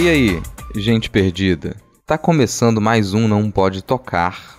E 0.00 0.08
aí, 0.08 0.42
gente 0.74 1.10
perdida? 1.10 1.76
Tá 2.06 2.16
começando 2.16 2.80
mais 2.80 3.12
um 3.12 3.28
Não 3.28 3.50
Pode 3.50 3.84
Tocar. 3.84 4.58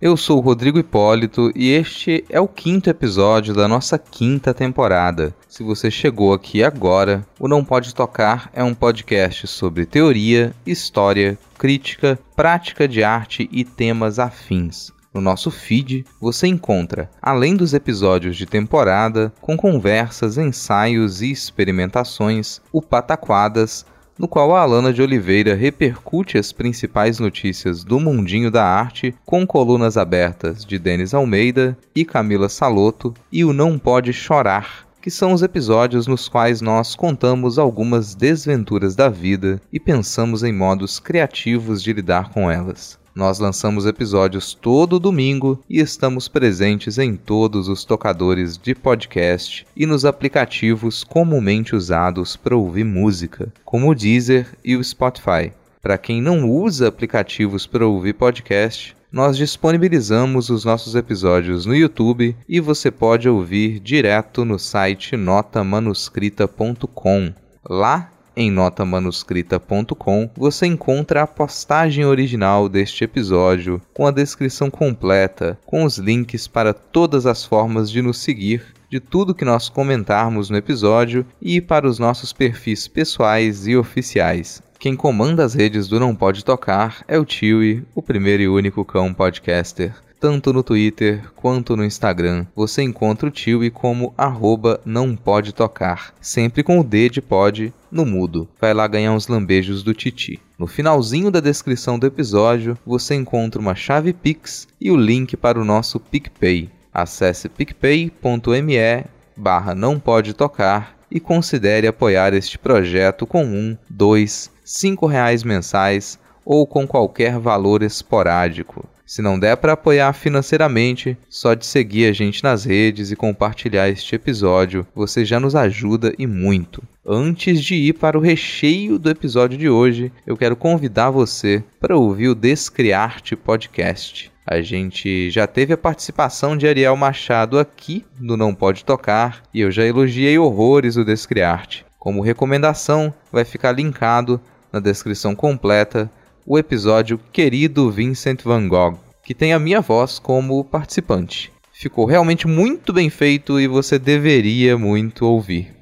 Eu 0.00 0.16
sou 0.16 0.38
o 0.38 0.40
Rodrigo 0.40 0.78
Hipólito 0.78 1.50
e 1.52 1.72
este 1.72 2.24
é 2.30 2.40
o 2.40 2.46
quinto 2.46 2.88
episódio 2.88 3.52
da 3.52 3.66
nossa 3.66 3.98
quinta 3.98 4.54
temporada. 4.54 5.34
Se 5.48 5.64
você 5.64 5.90
chegou 5.90 6.32
aqui 6.32 6.62
agora, 6.62 7.26
o 7.40 7.48
Não 7.48 7.64
Pode 7.64 7.92
Tocar 7.92 8.50
é 8.52 8.62
um 8.62 8.72
podcast 8.72 9.48
sobre 9.48 9.84
teoria, 9.84 10.54
história, 10.64 11.36
crítica, 11.58 12.16
prática 12.36 12.86
de 12.86 13.02
arte 13.02 13.48
e 13.50 13.64
temas 13.64 14.20
afins. 14.20 14.92
No 15.12 15.20
nosso 15.20 15.50
feed, 15.50 16.04
você 16.20 16.46
encontra, 16.46 17.10
além 17.20 17.56
dos 17.56 17.74
episódios 17.74 18.36
de 18.36 18.46
temporada, 18.46 19.32
com 19.40 19.56
conversas, 19.56 20.38
ensaios 20.38 21.20
e 21.20 21.32
experimentações, 21.32 22.60
o 22.72 22.80
Pataquadas, 22.80 23.84
no 24.18 24.26
qual 24.26 24.54
a 24.54 24.60
Alana 24.60 24.92
de 24.92 25.00
Oliveira 25.00 25.54
repercute 25.54 26.36
as 26.36 26.52
principais 26.52 27.18
notícias 27.18 27.84
do 27.84 28.00
mundinho 28.00 28.50
da 28.50 28.64
arte 28.64 29.14
com 29.24 29.46
colunas 29.46 29.96
abertas 29.96 30.64
de 30.64 30.78
Denis 30.78 31.14
Almeida 31.14 31.78
e 31.94 32.04
Camila 32.04 32.48
Saloto 32.48 33.14
e 33.30 33.44
o 33.44 33.52
Não 33.52 33.78
Pode 33.78 34.12
Chorar, 34.12 34.86
que 35.00 35.10
são 35.10 35.32
os 35.32 35.42
episódios 35.42 36.06
nos 36.06 36.28
quais 36.28 36.60
nós 36.60 36.96
contamos 36.96 37.58
algumas 37.58 38.14
desventuras 38.14 38.96
da 38.96 39.08
vida 39.08 39.60
e 39.72 39.78
pensamos 39.78 40.42
em 40.42 40.52
modos 40.52 40.98
criativos 40.98 41.82
de 41.82 41.92
lidar 41.92 42.30
com 42.30 42.50
elas. 42.50 42.98
Nós 43.18 43.38
lançamos 43.40 43.84
episódios 43.84 44.54
todo 44.54 45.00
domingo 45.00 45.60
e 45.68 45.80
estamos 45.80 46.28
presentes 46.28 46.98
em 46.98 47.16
todos 47.16 47.66
os 47.66 47.84
tocadores 47.84 48.56
de 48.56 48.76
podcast 48.76 49.66
e 49.76 49.84
nos 49.86 50.04
aplicativos 50.04 51.02
comumente 51.02 51.74
usados 51.74 52.36
para 52.36 52.56
ouvir 52.56 52.84
música, 52.84 53.52
como 53.64 53.90
o 53.90 53.94
Deezer 53.94 54.46
e 54.64 54.76
o 54.76 54.84
Spotify. 54.84 55.52
Para 55.82 55.98
quem 55.98 56.22
não 56.22 56.48
usa 56.48 56.86
aplicativos 56.86 57.66
para 57.66 57.84
ouvir 57.84 58.12
podcast, 58.12 58.96
nós 59.10 59.36
disponibilizamos 59.36 60.48
os 60.48 60.64
nossos 60.64 60.94
episódios 60.94 61.66
no 61.66 61.74
YouTube 61.74 62.36
e 62.48 62.60
você 62.60 62.88
pode 62.88 63.28
ouvir 63.28 63.80
direto 63.80 64.44
no 64.44 64.60
site 64.60 65.16
notamanuscrita.com. 65.16 67.34
Lá 67.68 68.12
em 68.38 68.52
notamanuscrita.com 68.52 70.30
você 70.36 70.64
encontra 70.64 71.22
a 71.22 71.26
postagem 71.26 72.04
original 72.04 72.68
deste 72.68 73.02
episódio, 73.02 73.82
com 73.92 74.06
a 74.06 74.12
descrição 74.12 74.70
completa, 74.70 75.58
com 75.66 75.82
os 75.82 75.98
links 75.98 76.46
para 76.46 76.72
todas 76.72 77.26
as 77.26 77.44
formas 77.44 77.90
de 77.90 78.00
nos 78.00 78.18
seguir, 78.18 78.62
de 78.88 79.00
tudo 79.00 79.34
que 79.34 79.44
nós 79.44 79.68
comentarmos 79.68 80.48
no 80.50 80.56
episódio 80.56 81.26
e 81.42 81.60
para 81.60 81.88
os 81.88 81.98
nossos 81.98 82.32
perfis 82.32 82.86
pessoais 82.86 83.66
e 83.66 83.76
oficiais. 83.76 84.62
Quem 84.78 84.94
comanda 84.94 85.44
as 85.44 85.54
redes 85.54 85.88
do 85.88 85.98
Não 85.98 86.14
Pode 86.14 86.44
Tocar 86.44 87.04
é 87.08 87.18
o 87.18 87.24
Tiwi, 87.24 87.84
o 87.96 88.00
primeiro 88.00 88.42
e 88.44 88.48
único 88.48 88.84
cão 88.84 89.12
podcaster 89.12 89.92
tanto 90.20 90.52
no 90.52 90.62
Twitter 90.62 91.30
quanto 91.36 91.76
no 91.76 91.84
Instagram. 91.84 92.46
Você 92.54 92.82
encontra 92.82 93.28
o 93.28 93.30
Tiwi 93.30 93.70
como 93.70 94.12
arroba 94.16 94.80
não 94.84 95.14
pode 95.14 95.52
tocar, 95.52 96.12
sempre 96.20 96.62
com 96.62 96.80
o 96.80 96.84
D 96.84 97.08
de 97.08 97.22
pode 97.22 97.72
no 97.90 98.04
mudo. 98.04 98.48
Vai 98.60 98.74
lá 98.74 98.86
ganhar 98.86 99.12
uns 99.12 99.28
lambejos 99.28 99.82
do 99.82 99.94
Titi. 99.94 100.40
No 100.58 100.66
finalzinho 100.66 101.30
da 101.30 101.40
descrição 101.40 101.98
do 101.98 102.06
episódio, 102.06 102.76
você 102.84 103.14
encontra 103.14 103.60
uma 103.60 103.74
chave 103.74 104.12
Pix 104.12 104.66
e 104.80 104.90
o 104.90 104.96
link 104.96 105.36
para 105.36 105.60
o 105.60 105.64
nosso 105.64 106.00
PicPay. 106.00 106.70
Acesse 106.92 107.48
picpay.me 107.48 109.04
barra 109.36 109.74
não 109.74 110.00
pode 110.00 110.34
tocar 110.34 110.98
e 111.10 111.20
considere 111.20 111.86
apoiar 111.86 112.34
este 112.34 112.58
projeto 112.58 113.26
com 113.26 113.44
um, 113.44 113.76
dois, 113.88 114.50
cinco 114.68 115.06
reais 115.06 115.42
mensais 115.42 116.18
ou 116.44 116.66
com 116.66 116.86
qualquer 116.86 117.38
valor 117.38 117.82
esporádico. 117.82 118.86
Se 119.06 119.22
não 119.22 119.38
der 119.38 119.56
para 119.56 119.72
apoiar 119.72 120.12
financeiramente, 120.12 121.16
só 121.26 121.54
de 121.54 121.64
seguir 121.64 122.10
a 122.10 122.12
gente 122.12 122.44
nas 122.44 122.64
redes 122.64 123.10
e 123.10 123.16
compartilhar 123.16 123.88
este 123.88 124.14
episódio, 124.14 124.86
você 124.94 125.24
já 125.24 125.40
nos 125.40 125.56
ajuda 125.56 126.12
e 126.18 126.26
muito. 126.26 126.82
Antes 127.06 127.64
de 127.64 127.74
ir 127.76 127.94
para 127.94 128.18
o 128.18 128.20
recheio 128.20 128.98
do 128.98 129.08
episódio 129.08 129.56
de 129.56 129.70
hoje, 129.70 130.12
eu 130.26 130.36
quero 130.36 130.54
convidar 130.54 131.08
você 131.08 131.64
para 131.80 131.96
ouvir 131.96 132.28
o 132.28 132.34
Descriarte 132.34 133.34
Podcast. 133.34 134.30
A 134.46 134.60
gente 134.60 135.30
já 135.30 135.46
teve 135.46 135.72
a 135.72 135.78
participação 135.78 136.54
de 136.54 136.68
Ariel 136.68 136.96
Machado 136.96 137.58
aqui 137.58 138.04
no 138.20 138.36
Não 138.36 138.54
Pode 138.54 138.84
Tocar 138.84 139.42
e 139.54 139.62
eu 139.62 139.70
já 139.70 139.86
elogiei 139.86 140.38
horrores 140.38 140.98
o 140.98 141.04
Descriarte. 141.04 141.86
Como 141.98 142.22
recomendação, 142.22 143.12
vai 143.32 143.44
ficar 143.44 143.72
linkado 143.72 144.38
na 144.72 144.80
descrição 144.80 145.34
completa 145.34 146.10
o 146.46 146.58
episódio 146.58 147.20
Querido 147.32 147.90
Vincent 147.90 148.42
Van 148.42 148.66
Gogh, 148.68 148.98
que 149.22 149.34
tem 149.34 149.52
a 149.52 149.58
minha 149.58 149.80
voz 149.80 150.18
como 150.18 150.64
participante. 150.64 151.52
Ficou 151.72 152.06
realmente 152.06 152.46
muito 152.46 152.92
bem 152.92 153.10
feito 153.10 153.60
e 153.60 153.68
você 153.68 153.98
deveria 153.98 154.76
muito 154.78 155.26
ouvir. 155.26 155.78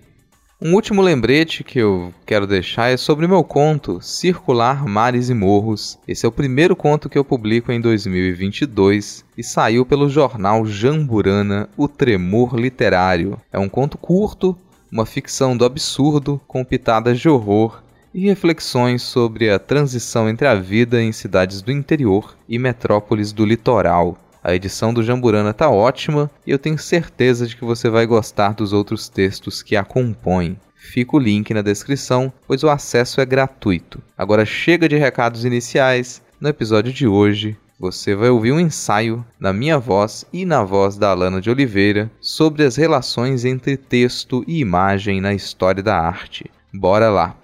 Um 0.61 0.75
último 0.75 1.03
lembrete 1.03 1.63
que 1.63 1.79
eu 1.79 2.15
quero 2.25 2.47
deixar 2.47 2.89
é 2.89 2.97
sobre 2.97 3.27
meu 3.29 3.45
conto 3.45 4.01
Circular 4.01 4.87
Mares 4.89 5.29
e 5.29 5.35
Morros. 5.35 5.99
Esse 6.09 6.25
é 6.25 6.29
o 6.29 6.33
primeiro 6.33 6.75
conto 6.75 7.09
que 7.09 7.19
eu 7.19 7.25
publico 7.25 7.71
em 7.71 7.81
2022 7.81 9.25
e 9.37 9.45
saiu 9.45 9.85
pelo 9.85 10.09
jornal 10.09 10.65
Jamburana, 10.65 11.69
O 11.77 11.87
Tremor 11.87 12.57
Literário. 12.57 13.39
É 13.53 13.59
um 13.59 13.69
conto 13.69 13.99
curto, 13.99 14.57
uma 14.91 15.05
ficção 15.05 15.55
do 15.55 15.65
absurdo 15.65 16.41
com 16.49 16.65
pitadas 16.65 17.21
de 17.21 17.29
horror 17.29 17.83
e 18.17 18.21
reflexões 18.21 19.03
sobre 19.03 19.51
a 19.51 19.59
transição 19.59 20.27
entre 20.27 20.47
a 20.47 20.55
vida 20.55 21.03
em 21.03 21.13
cidades 21.13 21.61
do 21.61 21.71
interior 21.71 22.35
e 22.49 22.59
metrópoles 22.59 23.31
do 23.31 23.45
litoral. 23.45 24.17
A 24.43 24.55
edição 24.55 24.95
do 24.95 25.03
Jamburana 25.03 25.53
tá 25.53 25.69
ótima 25.69 26.31
e 26.47 26.51
eu 26.51 26.59
tenho 26.59 26.79
certeza 26.79 27.47
de 27.47 27.55
que 27.55 27.65
você 27.65 27.91
vai 27.91 28.07
gostar 28.07 28.55
dos 28.55 28.73
outros 28.73 29.11
textos 29.11 29.63
que 29.63 29.77
a 29.77 29.85
compõem. 29.85 30.57
Fica 30.75 31.15
o 31.15 31.19
link 31.19 31.53
na 31.53 31.61
descrição, 31.61 32.33
pois 32.47 32.63
o 32.65 32.71
acesso 32.71 33.21
é 33.21 33.27
gratuito. 33.27 34.03
Agora 34.17 34.47
chega 34.47 34.89
de 34.89 34.97
recados 34.97 35.45
iniciais. 35.45 36.23
No 36.41 36.49
episódio 36.49 36.95
de 36.95 37.07
hoje, 37.07 37.55
você 37.79 38.15
vai 38.15 38.31
ouvir 38.31 38.53
um 38.53 38.61
ensaio 38.61 39.23
na 39.39 39.53
minha 39.53 39.79
voz 39.79 40.25
e 40.33 40.47
na 40.47 40.65
voz 40.65 40.97
da 40.97 41.11
Alana 41.11 41.39
de 41.39 41.51
Oliveira 41.51 42.11
sobre 42.19 42.65
as 42.65 42.77
relações 42.77 43.45
entre 43.45 43.77
texto 43.77 44.43
e 44.49 44.59
imagem 44.61 45.21
na 45.21 45.35
história 45.35 45.83
da 45.83 46.01
arte. 46.01 46.51
Bora 46.73 47.11
lá! 47.11 47.37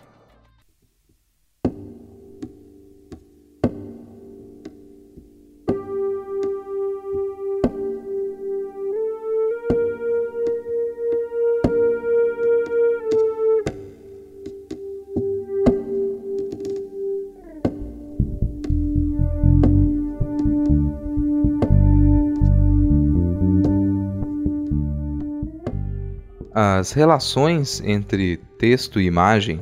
As 26.65 26.93
relações 26.93 27.83
entre 27.85 28.37
texto 28.57 29.01
e 29.01 29.05
imagem 29.05 29.61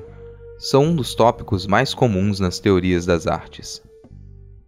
são 0.58 0.84
um 0.84 0.94
dos 0.94 1.14
tópicos 1.14 1.66
mais 1.66 1.94
comuns 1.94 2.38
nas 2.38 2.58
teorias 2.58 3.06
das 3.06 3.26
artes. 3.26 3.82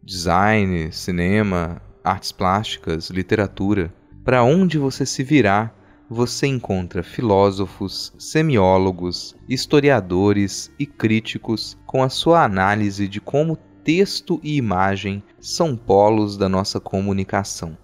Design, 0.02 0.90
cinema, 0.92 1.82
artes 2.02 2.32
plásticas, 2.32 3.10
literatura. 3.10 3.92
Para 4.24 4.42
onde 4.42 4.78
você 4.78 5.04
se 5.04 5.22
virar, 5.22 5.76
você 6.08 6.46
encontra 6.46 7.02
filósofos, 7.02 8.14
semiólogos, 8.18 9.36
historiadores 9.46 10.72
e 10.78 10.86
críticos 10.86 11.76
com 11.84 12.02
a 12.02 12.08
sua 12.08 12.44
análise 12.44 13.08
de 13.08 13.20
como 13.20 13.58
texto 13.84 14.40
e 14.42 14.56
imagem 14.56 15.22
são 15.38 15.76
polos 15.76 16.38
da 16.38 16.48
nossa 16.48 16.80
comunicação. 16.80 17.76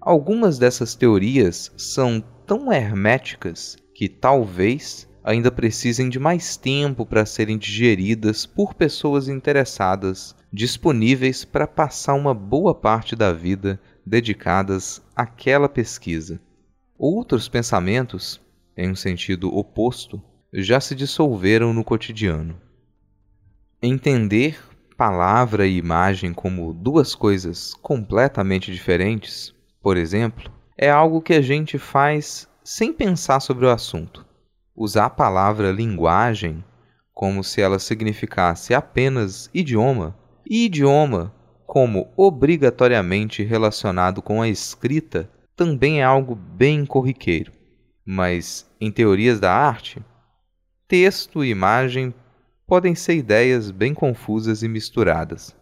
Algumas 0.00 0.58
dessas 0.58 0.94
teorias 0.94 1.70
são 1.76 2.24
tão 2.46 2.72
herméticas 2.72 3.81
que 4.02 4.08
talvez 4.08 5.08
ainda 5.22 5.48
precisem 5.48 6.08
de 6.08 6.18
mais 6.18 6.56
tempo 6.56 7.06
para 7.06 7.24
serem 7.24 7.56
digeridas 7.56 8.44
por 8.44 8.74
pessoas 8.74 9.28
interessadas, 9.28 10.34
disponíveis 10.52 11.44
para 11.44 11.68
passar 11.68 12.14
uma 12.14 12.34
boa 12.34 12.74
parte 12.74 13.14
da 13.14 13.32
vida 13.32 13.80
dedicadas 14.04 15.00
àquela 15.14 15.68
pesquisa. 15.68 16.40
Outros 16.98 17.48
pensamentos, 17.48 18.40
em 18.76 18.90
um 18.90 18.96
sentido 18.96 19.56
oposto, 19.56 20.20
já 20.52 20.80
se 20.80 20.96
dissolveram 20.96 21.72
no 21.72 21.84
cotidiano. 21.84 22.60
Entender 23.80 24.58
palavra 24.96 25.64
e 25.64 25.76
imagem 25.76 26.34
como 26.34 26.72
duas 26.72 27.14
coisas 27.14 27.72
completamente 27.74 28.72
diferentes, 28.72 29.54
por 29.80 29.96
exemplo, 29.96 30.50
é 30.76 30.90
algo 30.90 31.22
que 31.22 31.34
a 31.34 31.40
gente 31.40 31.78
faz 31.78 32.50
sem 32.64 32.92
pensar 32.92 33.40
sobre 33.40 33.66
o 33.66 33.70
assunto. 33.70 34.26
Usar 34.74 35.06
a 35.06 35.10
palavra 35.10 35.70
linguagem 35.70 36.64
como 37.12 37.44
se 37.44 37.60
ela 37.60 37.78
significasse 37.78 38.74
apenas 38.74 39.50
idioma, 39.52 40.16
e 40.48 40.64
idioma 40.64 41.32
como 41.66 42.12
obrigatoriamente 42.16 43.42
relacionado 43.42 44.20
com 44.20 44.42
a 44.42 44.48
escrita 44.48 45.30
também 45.54 46.00
é 46.00 46.04
algo 46.04 46.34
bem 46.34 46.84
corriqueiro. 46.84 47.52
Mas 48.04 48.66
em 48.80 48.90
teorias 48.90 49.38
da 49.38 49.52
arte, 49.52 50.02
texto 50.88 51.44
e 51.44 51.50
imagem 51.50 52.12
podem 52.66 52.94
ser 52.94 53.14
ideias 53.14 53.70
bem 53.70 53.94
confusas 53.94 54.62
e 54.62 54.68
misturadas. 54.68 55.54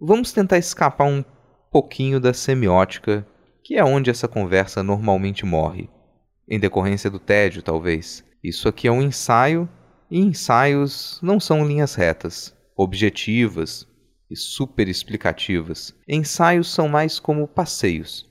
Vamos 0.00 0.32
tentar 0.32 0.58
escapar 0.58 1.06
um 1.06 1.24
pouquinho 1.70 2.18
da 2.18 2.32
semiótica, 2.32 3.26
que 3.62 3.76
é 3.76 3.84
onde 3.84 4.10
essa 4.10 4.28
conversa 4.28 4.82
normalmente 4.82 5.44
morre. 5.44 5.90
Em 6.48 6.58
decorrência 6.58 7.10
do 7.10 7.18
tédio, 7.18 7.62
talvez. 7.62 8.24
Isso 8.42 8.68
aqui 8.68 8.86
é 8.86 8.92
um 8.92 9.02
ensaio, 9.02 9.68
e 10.10 10.20
ensaios 10.20 11.18
não 11.22 11.40
são 11.40 11.66
linhas 11.66 11.94
retas, 11.94 12.54
objetivas 12.76 13.86
e 14.30 14.36
super 14.36 14.88
explicativas. 14.88 15.94
Ensaios 16.06 16.72
são 16.72 16.88
mais 16.88 17.18
como 17.18 17.48
passeios. 17.48 18.30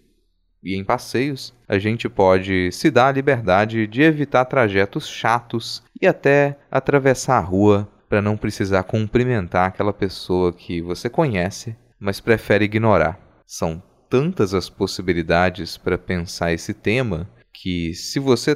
E 0.63 0.75
em 0.75 0.83
passeios, 0.83 1.54
a 1.68 1.77
gente 1.77 2.07
pode 2.07 2.71
se 2.71 2.89
dar 2.89 3.07
a 3.07 3.12
liberdade 3.12 3.86
de 3.88 4.01
evitar 4.01 4.45
trajetos 4.45 5.07
chatos 5.07 5.83
e 6.01 6.07
até 6.07 6.57
atravessar 6.71 7.38
a 7.38 7.42
rua 7.42 7.89
para 8.07 8.21
não 8.21 8.38
precisar 8.38 8.83
cumprimentar 8.83 9.68
aquela 9.68 9.92
pessoa 9.92 10.54
que 10.54 10.81
você 10.81 11.10
conhece, 11.10 11.75
mas 12.00 12.21
prefere 12.21 12.65
ignorar. 12.65 13.19
São 13.45 13.81
tantas 14.10 14.54
as 14.54 14.69
possibilidades 14.69 15.75
para 15.75 15.98
pensar 15.98 16.54
esse 16.54 16.74
tema 16.74 17.27
que, 17.53 17.94
se 17.94 18.19
você 18.19 18.55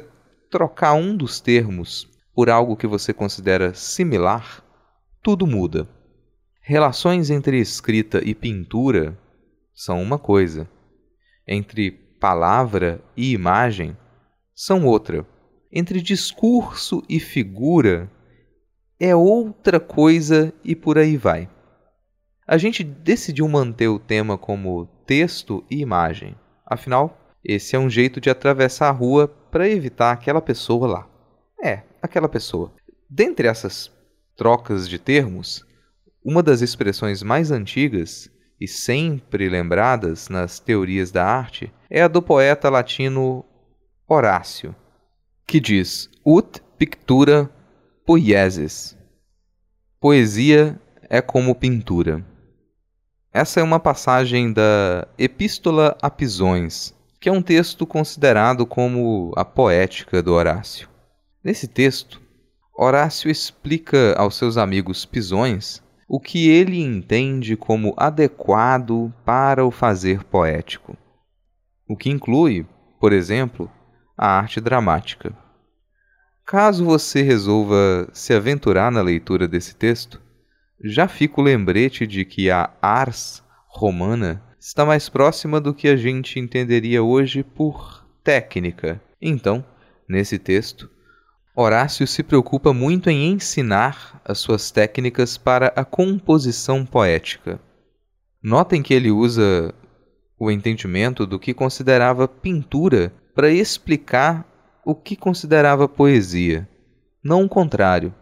trocar 0.50 0.94
um 0.94 1.16
dos 1.16 1.40
termos 1.40 2.08
por 2.34 2.50
algo 2.50 2.76
que 2.76 2.86
você 2.86 3.12
considera 3.12 3.74
similar, 3.74 4.64
tudo 5.22 5.46
muda. 5.46 5.88
Relações 6.60 7.30
entre 7.30 7.58
escrita 7.58 8.20
e 8.24 8.34
pintura 8.34 9.18
são 9.74 10.02
uma 10.02 10.18
coisa 10.18 10.68
entre 11.48 11.90
palavra 11.90 13.02
e 13.16 13.32
imagem 13.32 13.96
são 14.54 14.84
outra. 14.84 15.26
Entre 15.72 16.02
discurso 16.02 17.02
e 17.08 17.18
figura 17.18 18.10
é 19.00 19.16
outra 19.16 19.80
coisa 19.80 20.52
e 20.62 20.76
por 20.76 20.98
aí 20.98 21.16
vai. 21.16 21.48
A 22.46 22.58
gente 22.58 22.84
decidiu 22.84 23.48
manter 23.48 23.88
o 23.88 23.98
tema 23.98 24.36
como 24.36 24.86
texto 25.06 25.64
e 25.70 25.80
imagem. 25.80 26.34
Afinal, 26.66 27.16
esse 27.44 27.76
é 27.76 27.78
um 27.78 27.88
jeito 27.88 28.20
de 28.20 28.30
atravessar 28.30 28.88
a 28.88 28.92
rua 28.92 29.28
para 29.28 29.68
evitar 29.68 30.12
aquela 30.12 30.40
pessoa 30.40 30.86
lá. 30.86 31.08
É, 31.62 31.82
aquela 32.02 32.28
pessoa. 32.28 32.72
Dentre 33.08 33.48
essas 33.48 33.90
trocas 34.36 34.88
de 34.88 34.98
termos, 34.98 35.64
uma 36.24 36.42
das 36.42 36.60
expressões 36.60 37.22
mais 37.22 37.50
antigas 37.50 38.30
e 38.60 38.66
sempre 38.66 39.48
lembradas 39.48 40.28
nas 40.28 40.58
teorias 40.58 41.10
da 41.10 41.24
arte 41.24 41.72
é 41.88 42.02
a 42.02 42.08
do 42.08 42.20
poeta 42.20 42.68
latino 42.68 43.44
Horácio, 44.06 44.74
que 45.46 45.60
diz: 45.60 46.10
Ut 46.24 46.60
pictura 46.76 47.50
poiesis. 48.04 48.96
Poesia 50.00 50.80
é 51.08 51.20
como 51.20 51.54
pintura. 51.54 52.24
Essa 53.32 53.60
é 53.60 53.62
uma 53.62 53.78
passagem 53.78 54.52
da 54.52 55.06
Epístola 55.18 55.96
a 56.00 56.10
Pisões, 56.10 56.94
que 57.20 57.28
é 57.28 57.32
um 57.32 57.42
texto 57.42 57.86
considerado 57.86 58.64
como 58.64 59.32
a 59.36 59.44
poética 59.44 60.22
do 60.22 60.32
Horácio. 60.32 60.88
Nesse 61.42 61.66
texto, 61.66 62.20
Horácio 62.76 63.30
explica 63.30 64.14
aos 64.16 64.36
seus 64.36 64.56
amigos 64.56 65.04
pisões 65.04 65.82
o 66.08 66.20
que 66.20 66.48
ele 66.48 66.80
entende 66.80 67.56
como 67.56 67.92
adequado 67.96 69.12
para 69.24 69.64
o 69.64 69.70
fazer 69.70 70.24
poético, 70.24 70.96
o 71.88 71.96
que 71.96 72.08
inclui, 72.08 72.66
por 73.00 73.12
exemplo, 73.12 73.70
a 74.16 74.38
arte 74.38 74.60
dramática. 74.60 75.36
Caso 76.46 76.84
você 76.84 77.20
resolva 77.20 78.08
se 78.12 78.32
aventurar 78.32 78.90
na 78.90 79.02
leitura 79.02 79.46
desse 79.46 79.74
texto, 79.74 80.22
já 80.82 81.08
fica 81.08 81.40
o 81.40 81.44
lembrete 81.44 82.06
de 82.06 82.24
que 82.24 82.50
a 82.50 82.70
ars 82.80 83.42
romana 83.66 84.42
está 84.58 84.84
mais 84.84 85.08
próxima 85.08 85.60
do 85.60 85.72
que 85.72 85.88
a 85.88 85.96
gente 85.96 86.38
entenderia 86.38 87.02
hoje 87.02 87.42
por 87.42 88.04
técnica. 88.24 89.00
Então, 89.20 89.64
nesse 90.08 90.38
texto, 90.38 90.90
Horácio 91.54 92.06
se 92.06 92.22
preocupa 92.22 92.72
muito 92.72 93.10
em 93.10 93.32
ensinar 93.32 94.20
as 94.24 94.38
suas 94.38 94.70
técnicas 94.70 95.36
para 95.36 95.72
a 95.74 95.84
composição 95.84 96.86
poética. 96.86 97.60
Notem 98.40 98.82
que 98.82 98.94
ele 98.94 99.10
usa 99.10 99.74
o 100.38 100.50
entendimento 100.50 101.26
do 101.26 101.38
que 101.38 101.52
considerava 101.52 102.28
pintura 102.28 103.12
para 103.34 103.50
explicar 103.50 104.46
o 104.84 104.94
que 104.94 105.16
considerava 105.16 105.88
poesia, 105.88 106.68
não 107.22 107.44
o 107.44 107.48
contrário, 107.48 108.14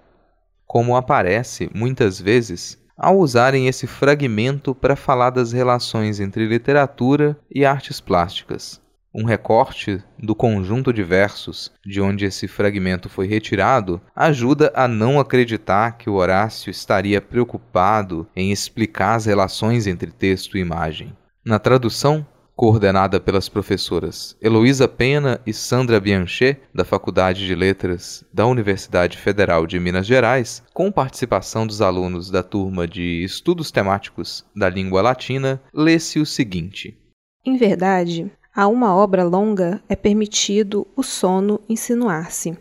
como 0.65 0.97
aparece 0.97 1.71
muitas 1.75 2.19
vezes 2.19 2.83
ao 2.97 3.19
usarem 3.19 3.69
esse 3.69 3.87
fragmento 3.87 4.75
para 4.75 4.97
falar 4.97 5.31
das 5.31 5.53
relações 5.53 6.21
entre 6.21 6.47
literatura 6.47 7.39
e 7.51 7.65
artes 7.65 8.01
plásticas 8.01 8.81
um 9.17 9.25
recorte 9.25 10.05
do 10.19 10.35
conjunto 10.35 10.93
de 10.93 11.03
versos 11.03 11.73
de 11.85 12.03
onde 12.03 12.27
esse 12.27 12.47
fragmento 12.47 13.09
foi 13.09 13.27
retirado 13.27 13.99
ajuda 14.15 14.71
a 14.75 14.87
não 14.87 15.19
acreditar 15.19 15.97
que 15.97 16.11
o 16.11 16.15
Horácio 16.15 16.71
estaria 16.71 17.19
preocupado 17.19 18.29
em 18.37 18.53
explicar 18.53 19.15
as 19.15 19.25
relações 19.25 19.87
entre 19.87 20.11
texto 20.11 20.59
e 20.59 20.61
imagem. 20.61 21.17
Na 21.43 21.59
tradução, 21.59 22.27
coordenada 22.57 23.21
pelas 23.21 23.51
professoras 23.51 24.35
Heloísa 24.41 24.89
Pena 24.89 25.39
e 25.47 25.53
Sandra 25.53 26.01
Bianchet, 26.01 26.59
da 26.75 26.87
Faculdade 26.87 27.47
de 27.47 27.55
Letras 27.55 28.25
da 28.33 28.47
Universidade 28.47 29.19
Federal 29.19 29.67
de 29.67 29.79
Minas 29.79 30.07
Gerais, 30.07 30.63
com 30.73 30.91
participação 30.91 31.67
dos 31.67 31.83
alunos 31.83 32.31
da 32.31 32.43
turma 32.43 32.89
de 32.89 33.23
Estudos 33.23 33.71
Temáticos 33.71 34.45
da 34.57 34.71
Língua 34.71 35.03
Latina, 35.03 35.61
lê-se 35.73 36.19
o 36.19 36.25
seguinte: 36.25 36.99
Em 37.45 37.59
verdade, 37.59 38.33
a 38.55 38.67
uma 38.67 38.97
obra 38.97 39.23
longa 39.23 39.83
é 39.87 39.95
permitido 39.95 40.87
o 40.97 41.03
sono 41.03 41.61
insinuar-se. 41.69 42.57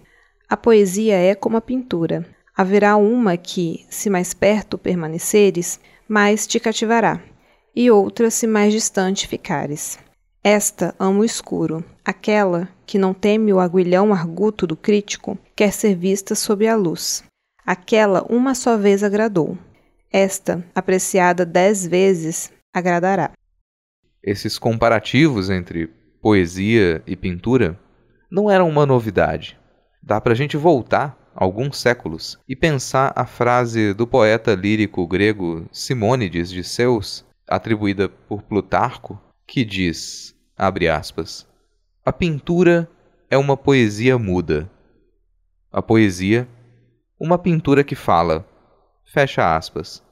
A 0.49 0.57
poesia 0.57 1.15
é 1.15 1.33
como 1.33 1.55
a 1.55 1.61
pintura. 1.61 2.27
Haverá 2.55 2.97
uma 2.97 3.37
que, 3.37 3.85
se 3.89 4.09
mais 4.09 4.33
perto 4.33 4.77
permaneceres, 4.77 5.79
mais 6.07 6.45
te 6.45 6.59
cativará, 6.59 7.21
e 7.75 7.91
outra 7.91 8.31
se 8.31 8.47
mais 8.47 8.71
distante 8.71 9.27
ficares. 9.27 9.99
Esta 10.43 10.95
ama 10.99 11.19
o 11.19 11.25
escuro, 11.25 11.83
aquela 12.03 12.69
que 12.85 12.97
não 12.97 13.13
teme 13.13 13.51
o 13.51 13.59
aguilhão 13.59 14.13
arguto 14.13 14.65
do 14.65 14.75
crítico, 14.75 15.37
quer 15.55 15.71
ser 15.73 15.95
vista 15.95 16.35
sob 16.35 16.67
a 16.67 16.75
luz. 16.75 17.23
Aquela 17.65 18.23
uma 18.29 18.55
só 18.55 18.77
vez 18.77 19.03
agradou. 19.03 19.57
Esta, 20.11 20.63
apreciada 20.73 21.45
dez 21.45 21.85
vezes, 21.85 22.51
agradará 22.73 23.31
esses 24.25 24.57
comparativos 24.57 25.51
entre 25.51 25.87
poesia 26.19 27.03
e 27.05 27.15
pintura 27.15 27.79
não 28.29 28.49
eram 28.49 28.67
uma 28.67 28.85
novidade. 28.85 29.57
Dá 30.01 30.19
para 30.19 30.33
a 30.33 30.35
gente 30.35 30.57
voltar 30.57 31.15
alguns 31.35 31.77
séculos 31.77 32.39
e 32.47 32.55
pensar 32.55 33.13
a 33.15 33.25
frase 33.25 33.93
do 33.93 34.07
poeta 34.07 34.55
lírico 34.55 35.05
grego 35.05 35.67
Simônides 35.71 36.49
de 36.49 36.63
Zeus, 36.63 37.23
atribuída 37.47 38.09
por 38.09 38.41
Plutarco, 38.43 39.19
que 39.47 39.63
diz, 39.63 40.35
abre 40.57 40.87
aspas, 40.87 41.47
a 42.03 42.11
pintura 42.11 42.89
é 43.29 43.37
uma 43.37 43.57
poesia 43.57 44.17
muda. 44.17 44.69
A 45.71 45.81
poesia, 45.81 46.47
uma 47.19 47.37
pintura 47.37 47.83
que 47.83 47.95
fala, 47.95 48.47
fecha 49.03 49.55
aspas. 49.55 50.03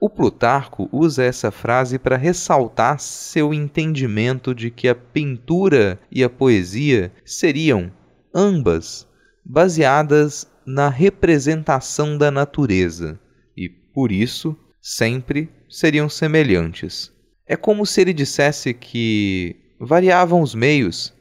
O 0.00 0.10
Plutarco 0.10 0.88
usa 0.92 1.22
essa 1.22 1.50
frase 1.50 1.98
para 1.98 2.16
ressaltar 2.16 2.98
seu 2.98 3.54
entendimento 3.54 4.54
de 4.54 4.70
que 4.70 4.88
a 4.88 4.94
pintura 4.94 5.98
e 6.10 6.24
a 6.24 6.30
poesia 6.30 7.12
seriam, 7.24 7.92
ambas, 8.34 9.06
baseadas 9.44 10.50
na 10.66 10.88
representação 10.88 12.16
da 12.16 12.30
natureza 12.30 13.18
e, 13.56 13.68
por 13.68 14.10
isso, 14.10 14.56
sempre 14.80 15.50
seriam 15.72 16.06
semelhantes. 16.06 17.10
É 17.46 17.56
como 17.56 17.86
se 17.86 18.02
ele 18.02 18.12
dissesse 18.12 18.74
que 18.74 19.56
variavam 19.80 20.42
os 20.42 20.54
meios, 20.54 21.14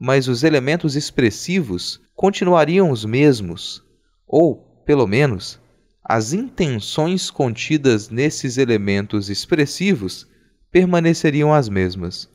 mas 0.00 0.28
os 0.28 0.44
elementos 0.44 0.94
expressivos 0.94 2.00
continuariam 2.14 2.92
os 2.92 3.04
mesmos, 3.04 3.82
ou, 4.24 4.56
pelo 4.86 5.04
menos, 5.04 5.60
as 6.04 6.32
intenções 6.32 7.28
contidas 7.28 8.08
nesses 8.08 8.56
elementos 8.56 9.28
expressivos 9.28 10.28
permaneceriam 10.70 11.52
as 11.52 11.68
mesmas. 11.68 12.30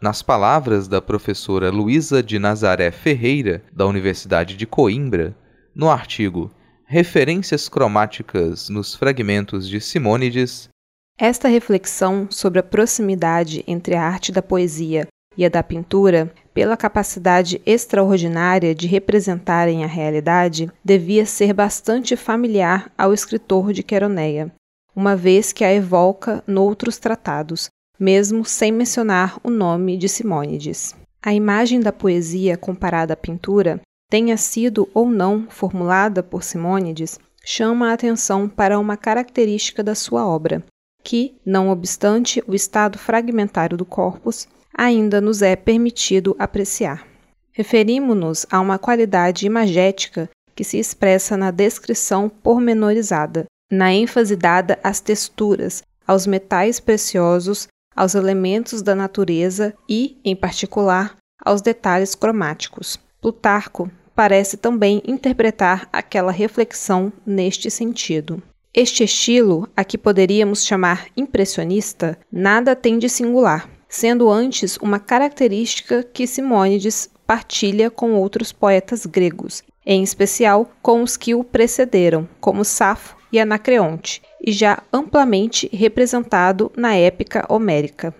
Nas 0.00 0.22
palavras 0.22 0.88
da 0.88 1.02
professora 1.02 1.70
Luísa 1.70 2.22
de 2.22 2.38
Nazaré 2.38 2.90
Ferreira, 2.90 3.62
da 3.70 3.86
Universidade 3.86 4.56
de 4.56 4.66
Coimbra, 4.66 5.36
no 5.74 5.90
artigo 5.90 6.50
Referências 6.92 7.68
cromáticas 7.68 8.68
nos 8.68 8.96
fragmentos 8.96 9.68
de 9.68 9.80
Simônides, 9.80 10.68
esta 11.20 11.48
reflexão 11.48 12.26
sobre 12.30 12.60
a 12.60 12.62
proximidade 12.62 13.62
entre 13.66 13.94
a 13.94 14.02
arte 14.02 14.32
da 14.32 14.40
poesia 14.40 15.06
e 15.36 15.44
a 15.44 15.50
da 15.50 15.62
pintura, 15.62 16.32
pela 16.54 16.78
capacidade 16.78 17.60
extraordinária 17.66 18.74
de 18.74 18.86
representarem 18.86 19.84
a 19.84 19.86
realidade, 19.86 20.72
devia 20.82 21.26
ser 21.26 21.52
bastante 21.52 22.16
familiar 22.16 22.90
ao 22.96 23.12
escritor 23.12 23.74
de 23.74 23.82
Queroneia, 23.82 24.50
uma 24.96 25.14
vez 25.14 25.52
que 25.52 25.62
a 25.62 25.72
evoca 25.72 26.42
noutros 26.46 26.98
tratados, 26.98 27.68
mesmo 27.98 28.42
sem 28.42 28.72
mencionar 28.72 29.38
o 29.44 29.50
nome 29.50 29.98
de 29.98 30.08
Simônides. 30.08 30.96
A 31.22 31.34
imagem 31.34 31.80
da 31.80 31.92
poesia 31.92 32.56
comparada 32.56 33.12
à 33.12 33.16
pintura, 33.16 33.78
tenha 34.08 34.38
sido 34.38 34.88
ou 34.94 35.08
não 35.08 35.46
formulada 35.50 36.22
por 36.22 36.42
Simônides, 36.42 37.18
chama 37.44 37.90
a 37.90 37.92
atenção 37.92 38.48
para 38.48 38.78
uma 38.78 38.96
característica 38.96 39.82
da 39.82 39.94
sua 39.94 40.26
obra, 40.26 40.64
que, 41.02 41.34
não 41.44 41.68
obstante 41.68 42.42
o 42.46 42.54
estado 42.54 42.98
fragmentário 42.98 43.76
do 43.76 43.84
corpus, 43.84 44.46
ainda 44.74 45.20
nos 45.20 45.42
é 45.42 45.56
permitido 45.56 46.34
apreciar. 46.38 47.06
Referimos-nos 47.52 48.46
a 48.50 48.60
uma 48.60 48.78
qualidade 48.78 49.46
imagética 49.46 50.28
que 50.54 50.64
se 50.64 50.78
expressa 50.78 51.36
na 51.36 51.50
descrição 51.50 52.28
pormenorizada, 52.28 53.46
na 53.70 53.92
ênfase 53.92 54.36
dada 54.36 54.78
às 54.82 55.00
texturas, 55.00 55.82
aos 56.06 56.26
metais 56.26 56.80
preciosos, 56.80 57.68
aos 57.94 58.14
elementos 58.14 58.82
da 58.82 58.94
natureza 58.94 59.74
e, 59.88 60.18
em 60.24 60.34
particular, 60.34 61.16
aos 61.44 61.60
detalhes 61.60 62.14
cromáticos. 62.14 62.98
Plutarco 63.20 63.90
parece 64.14 64.56
também 64.56 65.02
interpretar 65.06 65.88
aquela 65.92 66.32
reflexão 66.32 67.12
neste 67.24 67.70
sentido. 67.70 68.42
Este 68.72 69.02
estilo, 69.02 69.68
a 69.76 69.82
que 69.82 69.98
poderíamos 69.98 70.64
chamar 70.64 71.08
impressionista, 71.16 72.16
nada 72.30 72.76
tem 72.76 73.00
de 73.00 73.08
singular, 73.08 73.68
sendo 73.88 74.30
antes 74.30 74.76
uma 74.76 75.00
característica 75.00 76.04
que 76.04 76.24
Simônides 76.24 77.10
partilha 77.26 77.90
com 77.90 78.14
outros 78.14 78.52
poetas 78.52 79.04
gregos, 79.06 79.64
em 79.84 80.04
especial 80.04 80.70
com 80.80 81.02
os 81.02 81.16
que 81.16 81.34
o 81.34 81.42
precederam, 81.42 82.28
como 82.40 82.64
Safo 82.64 83.16
e 83.32 83.40
Anacreonte, 83.40 84.22
e 84.40 84.52
já 84.52 84.80
amplamente 84.92 85.68
representado 85.72 86.70
na 86.76 86.94
épica 86.94 87.44
homérica. 87.48 88.14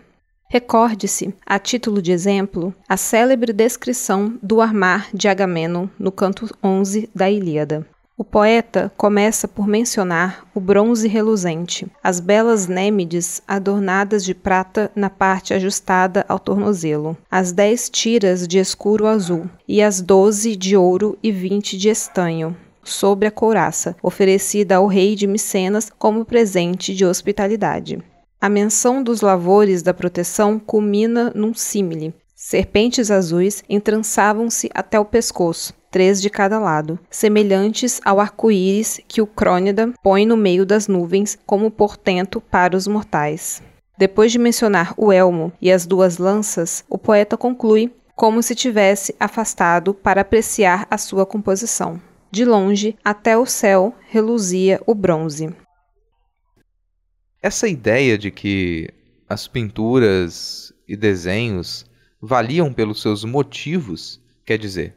Recorde-se, 0.48 1.32
a 1.46 1.60
título 1.60 2.02
de 2.02 2.10
exemplo, 2.10 2.74
a 2.88 2.96
célebre 2.96 3.52
descrição 3.52 4.36
do 4.42 4.60
armar 4.60 5.10
de 5.14 5.28
Agamenon 5.28 5.86
no 5.96 6.10
canto 6.10 6.52
11 6.60 7.08
da 7.14 7.30
Ilíada. 7.30 7.86
O 8.20 8.24
poeta 8.24 8.92
começa 8.98 9.48
por 9.48 9.66
mencionar 9.66 10.46
o 10.54 10.60
bronze 10.60 11.08
reluzente, 11.08 11.90
as 12.04 12.20
belas 12.20 12.66
nêmides 12.66 13.40
adornadas 13.48 14.22
de 14.22 14.34
prata 14.34 14.92
na 14.94 15.08
parte 15.08 15.54
ajustada 15.54 16.26
ao 16.28 16.38
tornozelo, 16.38 17.16
as 17.30 17.50
dez 17.50 17.88
tiras 17.88 18.46
de 18.46 18.58
escuro 18.58 19.06
azul 19.06 19.48
e 19.66 19.80
as 19.80 20.02
doze 20.02 20.54
de 20.54 20.76
ouro 20.76 21.18
e 21.22 21.32
vinte 21.32 21.78
de 21.78 21.88
estanho, 21.88 22.54
sobre 22.84 23.26
a 23.26 23.30
couraça, 23.30 23.96
oferecida 24.02 24.76
ao 24.76 24.86
rei 24.86 25.16
de 25.16 25.26
Micenas 25.26 25.90
como 25.98 26.22
presente 26.22 26.94
de 26.94 27.06
hospitalidade. 27.06 28.02
A 28.38 28.50
menção 28.50 29.02
dos 29.02 29.22
lavores 29.22 29.82
da 29.82 29.94
proteção 29.94 30.58
culmina 30.58 31.32
num 31.34 31.54
símile. 31.54 32.12
Serpentes 32.36 33.10
azuis 33.10 33.64
entrançavam-se 33.66 34.68
até 34.74 35.00
o 35.00 35.06
pescoço, 35.06 35.72
três 35.90 36.22
de 36.22 36.30
cada 36.30 36.58
lado, 36.58 36.98
semelhantes 37.10 38.00
ao 38.04 38.20
arco-íris 38.20 39.00
que 39.08 39.20
o 39.20 39.26
Crônida 39.26 39.92
põe 40.02 40.24
no 40.24 40.36
meio 40.36 40.64
das 40.64 40.86
nuvens 40.86 41.38
como 41.44 41.70
portento 41.70 42.40
para 42.40 42.76
os 42.76 42.86
mortais. 42.86 43.62
Depois 43.98 44.32
de 44.32 44.38
mencionar 44.38 44.94
o 44.96 45.12
elmo 45.12 45.52
e 45.60 45.70
as 45.70 45.84
duas 45.84 46.16
lanças, 46.16 46.84
o 46.88 46.96
poeta 46.96 47.36
conclui 47.36 47.92
como 48.14 48.42
se 48.42 48.54
tivesse 48.54 49.14
afastado 49.18 49.92
para 49.92 50.20
apreciar 50.20 50.86
a 50.90 50.96
sua 50.96 51.26
composição. 51.26 52.00
De 52.30 52.44
longe, 52.44 52.96
até 53.04 53.36
o 53.36 53.44
céu 53.44 53.94
reluzia 54.08 54.80
o 54.86 54.94
bronze. 54.94 55.54
Essa 57.42 57.66
ideia 57.66 58.16
de 58.16 58.30
que 58.30 58.88
as 59.28 59.48
pinturas 59.48 60.72
e 60.86 60.96
desenhos 60.96 61.86
valiam 62.20 62.72
pelos 62.72 63.00
seus 63.00 63.24
motivos, 63.24 64.20
quer 64.44 64.58
dizer, 64.58 64.94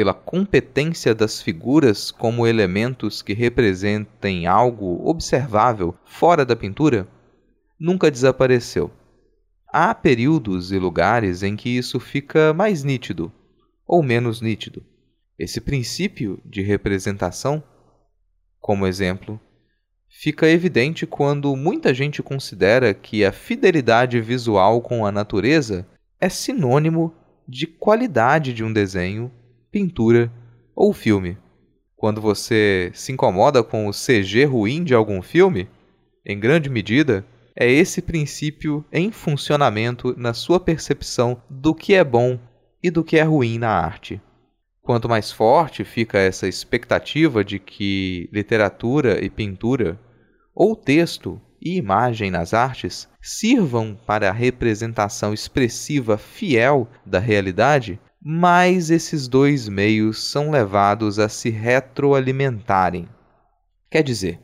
pela 0.00 0.14
competência 0.14 1.14
das 1.14 1.42
figuras 1.42 2.10
como 2.10 2.46
elementos 2.46 3.20
que 3.20 3.34
representem 3.34 4.46
algo 4.46 5.06
observável 5.06 5.94
fora 6.06 6.42
da 6.42 6.56
pintura, 6.56 7.06
nunca 7.78 8.10
desapareceu. 8.10 8.90
Há 9.70 9.94
períodos 9.94 10.72
e 10.72 10.78
lugares 10.78 11.42
em 11.42 11.54
que 11.54 11.68
isso 11.68 12.00
fica 12.00 12.54
mais 12.54 12.82
nítido 12.82 13.30
ou 13.86 14.02
menos 14.02 14.40
nítido. 14.40 14.82
Esse 15.38 15.60
princípio 15.60 16.40
de 16.46 16.62
representação, 16.62 17.62
como 18.58 18.86
exemplo, 18.86 19.38
fica 20.08 20.48
evidente 20.48 21.06
quando 21.06 21.54
muita 21.54 21.92
gente 21.92 22.22
considera 22.22 22.94
que 22.94 23.22
a 23.22 23.32
fidelidade 23.32 24.18
visual 24.18 24.80
com 24.80 25.04
a 25.04 25.12
natureza 25.12 25.86
é 26.18 26.30
sinônimo 26.30 27.14
de 27.46 27.66
qualidade 27.66 28.54
de 28.54 28.64
um 28.64 28.72
desenho, 28.72 29.30
pintura 29.70 30.32
ou 30.74 30.92
filme. 30.92 31.36
Quando 31.96 32.20
você 32.20 32.90
se 32.94 33.12
incomoda 33.12 33.62
com 33.62 33.86
o 33.86 33.92
CG 33.92 34.44
ruim 34.44 34.82
de 34.82 34.94
algum 34.94 35.20
filme, 35.20 35.68
em 36.24 36.38
grande 36.38 36.70
medida, 36.70 37.24
é 37.54 37.70
esse 37.70 38.00
princípio 38.00 38.84
em 38.92 39.10
funcionamento 39.10 40.14
na 40.16 40.32
sua 40.32 40.58
percepção 40.58 41.42
do 41.48 41.74
que 41.74 41.94
é 41.94 42.04
bom 42.04 42.38
e 42.82 42.90
do 42.90 43.04
que 43.04 43.18
é 43.18 43.22
ruim 43.22 43.58
na 43.58 43.70
arte. 43.70 44.20
Quanto 44.82 45.08
mais 45.08 45.30
forte 45.30 45.84
fica 45.84 46.18
essa 46.18 46.48
expectativa 46.48 47.44
de 47.44 47.58
que 47.58 48.28
literatura 48.32 49.22
e 49.22 49.28
pintura, 49.28 50.00
ou 50.54 50.74
texto 50.74 51.40
e 51.60 51.76
imagem 51.76 52.30
nas 52.30 52.54
artes, 52.54 53.08
sirvam 53.20 53.94
para 54.06 54.30
a 54.30 54.32
representação 54.32 55.34
expressiva 55.34 56.16
fiel 56.16 56.88
da 57.04 57.18
realidade, 57.18 58.00
mais 58.22 58.90
esses 58.90 59.26
dois 59.26 59.66
meios 59.66 60.22
são 60.22 60.50
levados 60.50 61.18
a 61.18 61.28
se 61.28 61.48
retroalimentarem. 61.48 63.08
Quer 63.90 64.02
dizer, 64.02 64.38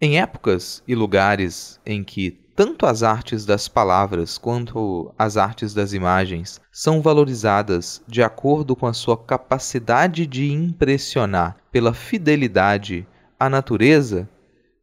em 0.00 0.18
épocas 0.18 0.82
e 0.88 0.94
lugares 0.94 1.80
em 1.86 2.02
que 2.02 2.32
tanto 2.54 2.84
as 2.84 3.02
artes 3.02 3.46
das 3.46 3.68
palavras 3.68 4.36
quanto 4.36 5.14
as 5.16 5.36
artes 5.36 5.72
das 5.72 5.92
imagens 5.92 6.60
são 6.70 7.00
valorizadas 7.00 8.02
de 8.06 8.22
acordo 8.22 8.74
com 8.74 8.86
a 8.86 8.92
sua 8.92 9.16
capacidade 9.16 10.26
de 10.26 10.50
impressionar 10.50 11.56
pela 11.70 11.94
fidelidade 11.94 13.06
à 13.38 13.48
natureza, 13.48 14.28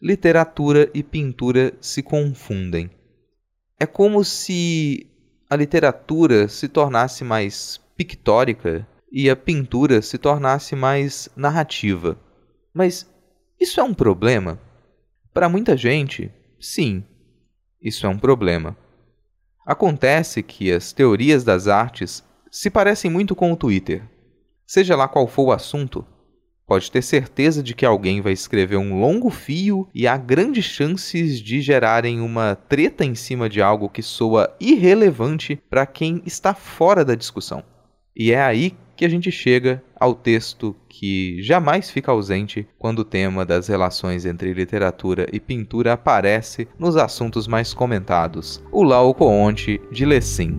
literatura 0.01 0.89
e 0.93 1.03
pintura 1.03 1.74
se 1.81 2.01
confundem. 2.01 2.89
É 3.77 3.86
como 3.86 4.24
se 4.24 5.05
a 5.50 5.55
literatura 5.55 6.48
se 6.48 6.67
tornasse 6.67 7.24
mais 7.24 7.79
pictórica 8.00 8.88
e 9.12 9.29
a 9.29 9.36
pintura 9.36 10.01
se 10.01 10.18
tornasse 10.18 10.74
mais 10.74 11.27
narrativa. 11.36 12.18
Mas 12.74 13.06
isso 13.60 13.82
é 13.82 13.84
um 13.84 13.94
problema? 13.94 14.58
Para 15.34 15.50
muita 15.50 15.75
gente, 15.75 16.32
sim, 16.58 17.03
isso 17.82 18.06
é 18.06 18.10
um 18.10 18.18
problema. 18.18 18.77
Acontece 19.65 20.41
que 20.41 20.72
as 20.72 20.94
teorias 20.94 21.44
das 21.44 21.68
artes 21.68 22.24
se 22.50 22.70
parecem 22.70 23.12
muito 23.12 23.36
com 23.36 23.51
o 23.51 23.58
Twitter. 23.58 24.01
Seja 24.65 24.96
lá 24.96 25.06
qual 25.06 25.27
for 25.27 25.48
o 25.48 25.51
assunto, 25.51 26.06
pode 26.65 26.89
ter 26.89 27.01
certeza 27.01 27.62
de 27.62 27.75
que 27.75 27.86
alguém 27.86 28.22
vai 28.22 28.32
escrever 28.32 28.77
um 28.77 28.98
longo 28.98 29.29
fio 29.29 29.89
e 29.94 30.08
há 30.08 30.15
grandes 30.15 30.63
chances 30.63 31.41
de 31.41 31.60
gerarem 31.60 32.22
uma 32.22 32.56
treta 32.56 33.03
em 33.03 33.13
cima 33.13 33.50
de 33.50 33.62
algo 33.62 33.89
que 33.89 34.01
soa 34.01 34.56
irrelevante 34.58 35.58
para 35.70 35.86
quem 35.86 36.24
está 36.25 36.53
fora 36.53 37.03
da 37.03 37.13
discussão. 37.13 37.62
E 38.19 38.33
é 38.33 38.41
aí 38.41 38.75
que 38.97 39.05
a 39.05 39.09
gente 39.09 39.31
chega 39.31 39.81
ao 39.97 40.13
texto 40.13 40.75
que 40.89 41.41
jamais 41.41 41.89
fica 41.89 42.11
ausente 42.11 42.67
quando 42.77 42.99
o 42.99 43.05
tema 43.05 43.45
das 43.45 43.69
relações 43.69 44.25
entre 44.25 44.53
literatura 44.53 45.25
e 45.31 45.39
pintura 45.39 45.93
aparece 45.93 46.67
nos 46.77 46.97
assuntos 46.97 47.47
mais 47.47 47.73
comentados, 47.73 48.61
o 48.73 48.83
Laocoonte 48.83 49.79
de 49.89 50.05
Lessing. 50.05 50.53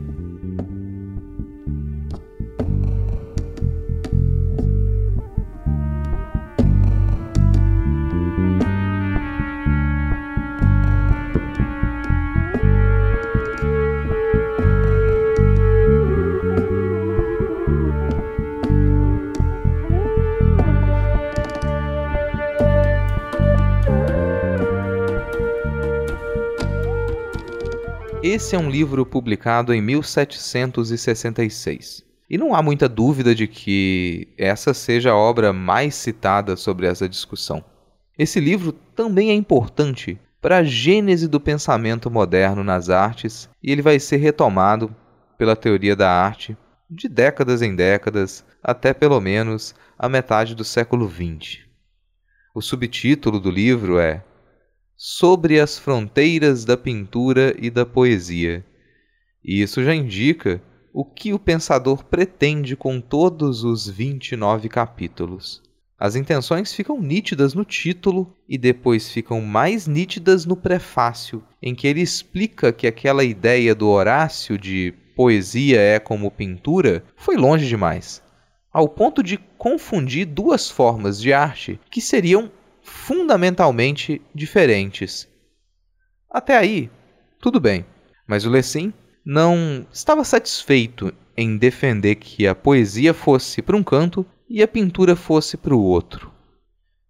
Esse 28.33 28.55
é 28.55 28.59
um 28.61 28.71
livro 28.71 29.05
publicado 29.05 29.75
em 29.75 29.83
1766. 29.83 32.05
E 32.31 32.39
não 32.39 32.55
há 32.55 32.63
muita 32.63 32.89
dúvida 32.89 33.35
de 33.35 33.49
que 33.49 34.29
essa 34.39 34.73
seja 34.73 35.11
a 35.11 35.17
obra 35.17 35.53
mais 35.53 35.97
citada 35.97 36.55
sobre 36.55 36.87
essa 36.87 37.09
discussão. 37.09 37.65
Esse 38.17 38.39
livro 38.39 38.71
também 38.71 39.31
é 39.31 39.35
importante 39.35 40.17
para 40.41 40.59
a 40.59 40.63
gênese 40.63 41.27
do 41.27 41.41
pensamento 41.41 42.09
moderno 42.09 42.63
nas 42.63 42.89
artes 42.89 43.51
e 43.61 43.73
ele 43.73 43.83
vai 43.83 43.99
ser 43.99 44.19
retomado 44.19 44.95
pela 45.37 45.57
teoria 45.57 45.97
da 45.97 46.09
arte 46.09 46.57
de 46.89 47.09
décadas 47.09 47.63
em 47.63 47.75
décadas 47.75 48.45
até 48.63 48.95
pelo 48.95 49.21
menos 49.21 49.75
a 49.99 50.09
metade 50.09 50.55
do 50.55 50.63
século 50.63 51.11
XX. 51.11 51.63
O 52.55 52.63
subtítulo 52.63 53.41
do 53.41 53.51
livro 53.51 53.99
é 53.99 54.23
sobre 55.03 55.59
as 55.59 55.79
fronteiras 55.79 56.67
da 56.67 56.77
pintura 56.77 57.57
e 57.59 57.71
da 57.71 57.87
poesia. 57.87 58.63
E 59.43 59.63
isso 59.63 59.83
já 59.83 59.95
indica 59.95 60.63
o 60.93 61.07
que 61.07 61.33
o 61.33 61.39
pensador 61.39 62.05
pretende 62.05 62.77
com 62.77 63.01
todos 63.01 63.65
os 63.65 63.89
29 63.89 64.69
capítulos. 64.69 65.63
As 65.99 66.17
intenções 66.17 66.75
ficam 66.75 67.01
nítidas 67.01 67.55
no 67.55 67.65
título 67.65 68.37
e 68.47 68.59
depois 68.59 69.11
ficam 69.11 69.41
mais 69.41 69.87
nítidas 69.87 70.45
no 70.45 70.55
prefácio, 70.55 71.43
em 71.63 71.75
que 71.75 71.87
ele 71.87 72.03
explica 72.03 72.71
que 72.71 72.87
aquela 72.87 73.25
ideia 73.25 73.75
do 73.75 73.89
Horácio 73.89 74.59
de 74.59 74.93
poesia 75.17 75.81
é 75.81 75.99
como 75.99 76.31
pintura 76.31 77.03
foi 77.17 77.37
longe 77.37 77.67
demais, 77.67 78.23
ao 78.71 78.87
ponto 78.87 79.23
de 79.23 79.39
confundir 79.57 80.27
duas 80.27 80.69
formas 80.69 81.19
de 81.19 81.33
arte 81.33 81.81
que 81.91 82.03
seriam 82.03 82.53
fundamentalmente 82.91 84.21
diferentes. 84.35 85.29
Até 86.31 86.57
aí, 86.57 86.91
tudo 87.41 87.61
bem, 87.61 87.87
mas 88.27 88.45
o 88.45 88.51
Lessing 88.51 88.93
não 89.25 89.87
estava 89.93 90.25
satisfeito 90.25 91.13
em 91.37 91.57
defender 91.57 92.17
que 92.17 92.47
a 92.47 92.55
poesia 92.55 93.15
fosse 93.15 93.63
para 93.63 93.77
um 93.77 93.83
canto 93.83 94.27
e 94.49 94.63
a 94.63 94.69
pintura 94.69 95.15
fosse 95.15 95.57
para 95.57 95.75
o 95.75 95.83
outro. 95.83 96.33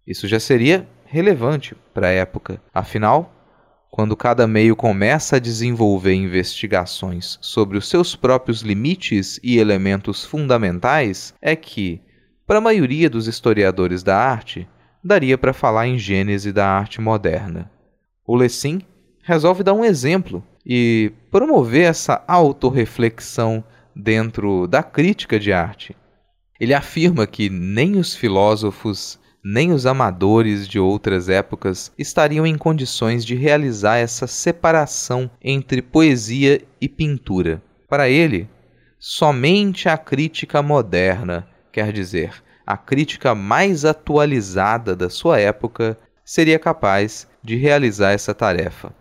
Isso 0.05 0.27
já 0.27 0.39
seria 0.39 0.87
relevante 1.05 1.75
para 1.93 2.07
a 2.07 2.11
época, 2.11 2.61
afinal, 2.73 3.33
quando 3.89 4.15
cada 4.15 4.47
meio 4.47 4.75
começa 4.75 5.35
a 5.35 5.39
desenvolver 5.39 6.13
investigações 6.13 7.37
sobre 7.41 7.77
os 7.77 7.89
seus 7.89 8.15
próprios 8.15 8.61
limites 8.61 9.39
e 9.43 9.57
elementos 9.57 10.23
fundamentais, 10.23 11.33
é 11.41 11.55
que, 11.55 12.01
para 12.47 12.59
a 12.59 12.61
maioria 12.61 13.09
dos 13.09 13.27
historiadores 13.27 14.01
da 14.01 14.17
arte, 14.17 14.67
daria 15.03 15.37
para 15.37 15.53
falar 15.53 15.87
em 15.87 15.97
gênese 15.97 16.51
da 16.51 16.67
arte 16.67 17.01
moderna. 17.01 17.71
O 18.25 18.35
Lessing 18.35 18.81
resolve 19.23 19.63
dar 19.63 19.73
um 19.73 19.85
exemplo 19.85 20.43
e 20.65 21.11
promover 21.29 21.89
essa 21.89 22.23
autorreflexão 22.27 23.63
dentro 23.95 24.67
da 24.67 24.83
crítica 24.83 25.39
de 25.39 25.51
arte. 25.51 25.95
Ele 26.59 26.73
afirma 26.73 27.25
que 27.25 27.49
nem 27.49 27.97
os 27.97 28.15
filósofos 28.15 29.19
nem 29.43 29.71
os 29.71 29.85
amadores 29.85 30.67
de 30.67 30.79
outras 30.79 31.27
épocas 31.27 31.91
estariam 31.97 32.45
em 32.45 32.57
condições 32.57 33.25
de 33.25 33.35
realizar 33.35 33.97
essa 33.97 34.27
separação 34.27 35.29
entre 35.41 35.81
poesia 35.81 36.61
e 36.79 36.87
pintura. 36.87 37.61
Para 37.89 38.07
ele, 38.07 38.47
somente 38.99 39.89
a 39.89 39.97
crítica 39.97 40.61
moderna, 40.61 41.47
quer 41.71 41.91
dizer, 41.91 42.43
a 42.71 42.77
crítica 42.77 43.35
mais 43.35 43.83
atualizada 43.83 44.95
da 44.95 45.09
sua 45.09 45.37
época 45.37 45.97
seria 46.23 46.57
capaz 46.57 47.27
de 47.43 47.57
realizar 47.57 48.11
essa 48.11 48.33
tarefa. 48.33 48.93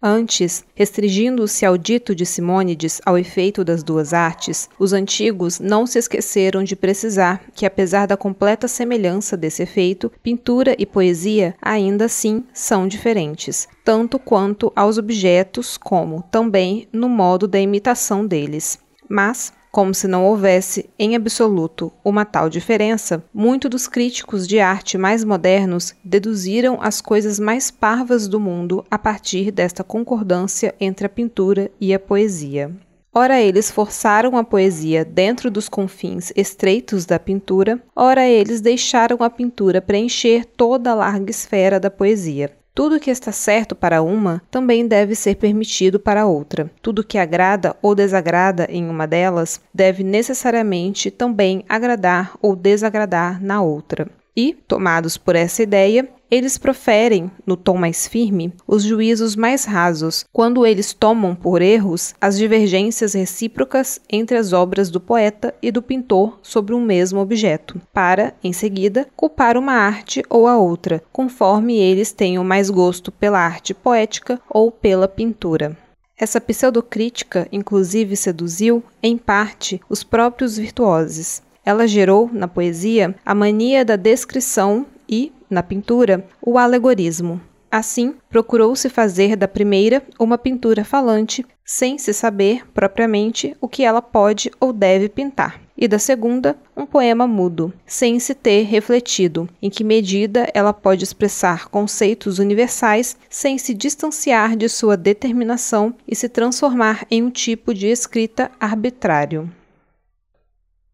Antes, 0.00 0.64
restringindo-se 0.76 1.66
ao 1.66 1.76
dito 1.76 2.14
de 2.14 2.24
Simônides 2.24 3.00
ao 3.04 3.18
efeito 3.18 3.64
das 3.64 3.82
duas 3.82 4.14
artes, 4.14 4.70
os 4.78 4.92
antigos 4.92 5.58
não 5.58 5.88
se 5.88 5.98
esqueceram 5.98 6.62
de 6.62 6.76
precisar 6.76 7.42
que, 7.52 7.66
apesar 7.66 8.06
da 8.06 8.16
completa 8.16 8.68
semelhança 8.68 9.36
desse 9.36 9.60
efeito, 9.64 10.12
pintura 10.22 10.76
e 10.78 10.86
poesia 10.86 11.56
ainda 11.60 12.04
assim 12.04 12.44
são 12.54 12.86
diferentes, 12.86 13.66
tanto 13.84 14.20
quanto 14.20 14.72
aos 14.76 14.98
objetos 14.98 15.76
como 15.76 16.22
também 16.30 16.86
no 16.92 17.08
modo 17.08 17.48
da 17.48 17.58
imitação 17.58 18.24
deles. 18.24 18.78
Mas, 19.08 19.52
como 19.70 19.94
se 19.94 20.08
não 20.08 20.24
houvesse, 20.24 20.88
em 20.98 21.14
absoluto, 21.14 21.92
uma 22.04 22.24
tal 22.24 22.48
diferença, 22.48 23.22
muitos 23.32 23.70
dos 23.70 23.88
críticos 23.88 24.46
de 24.46 24.60
arte 24.60 24.96
mais 24.96 25.24
modernos 25.24 25.94
deduziram 26.02 26.78
as 26.80 27.00
coisas 27.00 27.38
mais 27.38 27.70
parvas 27.70 28.26
do 28.26 28.40
mundo 28.40 28.84
a 28.90 28.98
partir 28.98 29.50
desta 29.50 29.84
concordância 29.84 30.74
entre 30.80 31.06
a 31.06 31.10
pintura 31.10 31.70
e 31.80 31.92
a 31.92 31.98
poesia. 31.98 32.70
Ora, 33.14 33.40
eles 33.40 33.70
forçaram 33.70 34.36
a 34.36 34.44
poesia 34.44 35.04
dentro 35.04 35.50
dos 35.50 35.68
confins 35.68 36.32
estreitos 36.36 37.04
da 37.04 37.18
pintura, 37.18 37.82
ora, 37.96 38.26
eles 38.26 38.60
deixaram 38.60 39.18
a 39.22 39.30
pintura 39.30 39.80
preencher 39.80 40.44
toda 40.44 40.90
a 40.90 40.94
larga 40.94 41.30
esfera 41.30 41.80
da 41.80 41.90
poesia. 41.90 42.57
Tudo 42.78 43.00
que 43.00 43.10
está 43.10 43.32
certo 43.32 43.74
para 43.74 44.02
uma 44.02 44.40
também 44.52 44.86
deve 44.86 45.16
ser 45.16 45.34
permitido 45.34 45.98
para 45.98 46.26
outra. 46.26 46.70
Tudo 46.80 47.02
que 47.02 47.18
agrada 47.18 47.74
ou 47.82 47.92
desagrada 47.92 48.68
em 48.70 48.88
uma 48.88 49.04
delas 49.04 49.60
deve 49.74 50.04
necessariamente 50.04 51.10
também 51.10 51.64
agradar 51.68 52.38
ou 52.40 52.54
desagradar 52.54 53.42
na 53.42 53.60
outra. 53.60 54.08
E, 54.36 54.54
tomados 54.68 55.18
por 55.18 55.34
essa 55.34 55.60
ideia, 55.60 56.08
eles 56.30 56.58
proferem, 56.58 57.30
no 57.46 57.56
tom 57.56 57.76
mais 57.76 58.06
firme, 58.06 58.52
os 58.66 58.82
juízos 58.82 59.34
mais 59.34 59.64
rasos, 59.64 60.24
quando 60.32 60.66
eles 60.66 60.92
tomam 60.92 61.34
por 61.34 61.62
erros 61.62 62.14
as 62.20 62.36
divergências 62.36 63.14
recíprocas 63.14 64.00
entre 64.10 64.36
as 64.36 64.52
obras 64.52 64.90
do 64.90 65.00
poeta 65.00 65.54
e 65.62 65.70
do 65.70 65.82
pintor 65.82 66.38
sobre 66.42 66.74
um 66.74 66.80
mesmo 66.80 67.20
objeto, 67.20 67.80
para, 67.92 68.34
em 68.42 68.52
seguida, 68.52 69.08
culpar 69.16 69.56
uma 69.56 69.72
arte 69.72 70.22
ou 70.28 70.46
a 70.46 70.58
outra, 70.58 71.02
conforme 71.12 71.78
eles 71.78 72.12
tenham 72.12 72.44
mais 72.44 72.70
gosto 72.70 73.10
pela 73.10 73.38
arte 73.38 73.72
poética 73.72 74.40
ou 74.48 74.70
pela 74.70 75.08
pintura. 75.08 75.76
Essa 76.20 76.40
pseudocrítica, 76.40 77.46
inclusive, 77.52 78.16
seduziu, 78.16 78.82
em 79.00 79.16
parte, 79.16 79.80
os 79.88 80.02
próprios 80.02 80.56
virtuosos. 80.56 81.40
Ela 81.64 81.86
gerou, 81.86 82.28
na 82.32 82.48
poesia, 82.48 83.14
a 83.24 83.34
mania 83.34 83.84
da 83.84 83.94
descrição 83.94 84.84
e, 85.08 85.32
na 85.50 85.62
pintura, 85.62 86.24
o 86.40 86.58
alegorismo. 86.58 87.40
Assim, 87.70 88.14
procurou-se 88.30 88.88
fazer 88.88 89.36
da 89.36 89.46
primeira 89.46 90.02
uma 90.18 90.38
pintura 90.38 90.84
falante, 90.84 91.44
sem 91.62 91.98
se 91.98 92.14
saber 92.14 92.66
propriamente 92.72 93.54
o 93.60 93.68
que 93.68 93.84
ela 93.84 94.00
pode 94.00 94.50
ou 94.58 94.72
deve 94.72 95.06
pintar, 95.10 95.60
e 95.76 95.86
da 95.86 95.98
segunda, 95.98 96.56
um 96.74 96.86
poema 96.86 97.26
mudo, 97.26 97.70
sem 97.84 98.18
se 98.18 98.34
ter 98.34 98.62
refletido 98.62 99.46
em 99.60 99.68
que 99.68 99.84
medida 99.84 100.48
ela 100.54 100.72
pode 100.72 101.04
expressar 101.04 101.68
conceitos 101.68 102.38
universais 102.38 103.18
sem 103.28 103.58
se 103.58 103.74
distanciar 103.74 104.56
de 104.56 104.66
sua 104.66 104.96
determinação 104.96 105.94
e 106.06 106.16
se 106.16 106.26
transformar 106.26 107.06
em 107.10 107.22
um 107.22 107.30
tipo 107.30 107.74
de 107.74 107.86
escrita 107.86 108.50
arbitrário. 108.58 109.52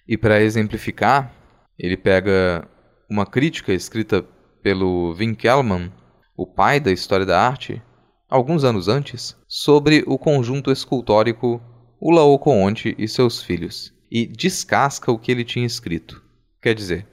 E 0.08 0.18
para 0.18 0.42
exemplificar, 0.42 1.32
ele 1.78 1.96
pega 1.96 2.66
uma 3.08 3.24
crítica 3.24 3.72
escrita 3.72 4.26
pelo 4.64 5.12
Winkelmann, 5.12 5.92
o 6.34 6.46
pai 6.46 6.80
da 6.80 6.90
história 6.90 7.26
da 7.26 7.38
arte, 7.38 7.82
alguns 8.30 8.64
anos 8.64 8.88
antes, 8.88 9.36
sobre 9.46 10.02
o 10.06 10.16
conjunto 10.18 10.72
escultórico 10.72 11.60
O 12.00 12.10
Laocoonte 12.10 12.94
e 12.98 13.06
seus 13.06 13.42
filhos, 13.42 13.92
e 14.10 14.26
descasca 14.26 15.12
o 15.12 15.18
que 15.18 15.30
ele 15.30 15.44
tinha 15.44 15.66
escrito. 15.66 16.22
Quer 16.62 16.74
dizer, 16.74 17.06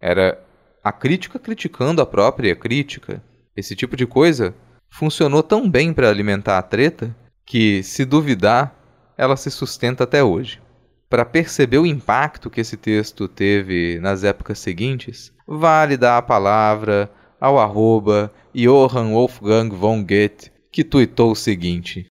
era 0.00 0.42
a 0.82 0.90
crítica 0.90 1.38
criticando 1.38 2.00
a 2.00 2.06
própria 2.06 2.56
crítica. 2.56 3.22
Esse 3.54 3.76
tipo 3.76 3.94
de 3.94 4.06
coisa 4.06 4.54
funcionou 4.90 5.42
tão 5.42 5.68
bem 5.68 5.92
para 5.92 6.08
alimentar 6.08 6.56
a 6.56 6.62
treta 6.62 7.14
que, 7.44 7.82
se 7.82 8.06
duvidar, 8.06 8.74
ela 9.18 9.36
se 9.36 9.50
sustenta 9.50 10.04
até 10.04 10.24
hoje. 10.24 10.62
para 11.08 11.24
perceber 11.24 11.78
o 11.78 11.86
impacto 11.86 12.50
que 12.50 12.60
esse 12.60 12.76
texto 12.76 13.28
teve 13.28 13.98
nas 14.00 14.24
épocas 14.24 14.58
seguintes, 14.58 15.32
vale 15.46 15.96
dar 15.96 16.18
a 16.18 16.22
palavra 16.22 17.10
ao 17.40 17.58
arroba 17.58 18.32
Johann 18.54 19.12
Wolfgang 19.12 19.68
von 19.68 20.02
Goethe, 20.02 20.50
que 20.72 20.82
tuitou 20.82 21.32
o 21.32 21.36
seguinte: 21.36 22.06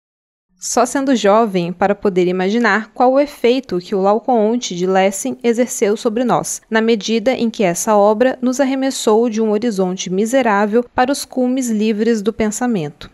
Só 0.59 0.85
sendo 0.85 1.15
jovem 1.15 1.73
para 1.73 1.95
poder 1.95 2.27
imaginar 2.27 2.91
qual 2.93 3.13
o 3.13 3.19
efeito 3.19 3.79
que 3.79 3.95
o 3.95 4.01
Laocoonte 4.01 4.75
de 4.75 4.85
Lessing 4.85 5.37
exerceu 5.43 5.97
sobre 5.97 6.23
nós, 6.23 6.61
na 6.69 6.81
medida 6.81 7.31
em 7.33 7.49
que 7.49 7.63
essa 7.63 7.95
obra 7.97 8.37
nos 8.41 8.59
arremessou 8.59 9.29
de 9.29 9.41
um 9.41 9.51
horizonte 9.51 10.09
miserável 10.09 10.85
para 10.93 11.11
os 11.11 11.25
cumes 11.25 11.69
livres 11.69 12.21
do 12.21 12.31
pensamento. 12.31 13.09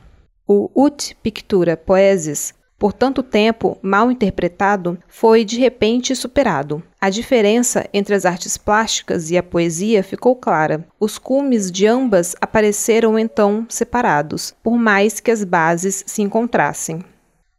O 0.47 0.69
Ut 0.75 1.15
Pictura 1.21 1.77
Poesis 1.77 2.53
por 2.79 2.93
tanto 2.93 3.21
tempo 3.21 3.77
mal 3.81 4.09
interpretado, 4.09 4.97
foi 5.09 5.43
de 5.43 5.59
repente 5.59 6.15
superado. 6.15 6.81
A 6.99 7.09
diferença 7.09 7.85
entre 7.93 8.15
as 8.15 8.25
artes 8.25 8.57
plásticas 8.57 9.29
e 9.29 9.37
a 9.37 9.43
poesia 9.43 10.01
ficou 10.01 10.35
clara. 10.35 10.87
Os 10.97 11.17
cumes 11.17 11.69
de 11.69 11.85
ambas 11.85 12.35
apareceram 12.39 13.19
então 13.19 13.65
separados, 13.67 14.55
por 14.63 14.77
mais 14.77 15.19
que 15.19 15.29
as 15.29 15.43
bases 15.43 16.03
se 16.07 16.21
encontrassem. 16.21 17.03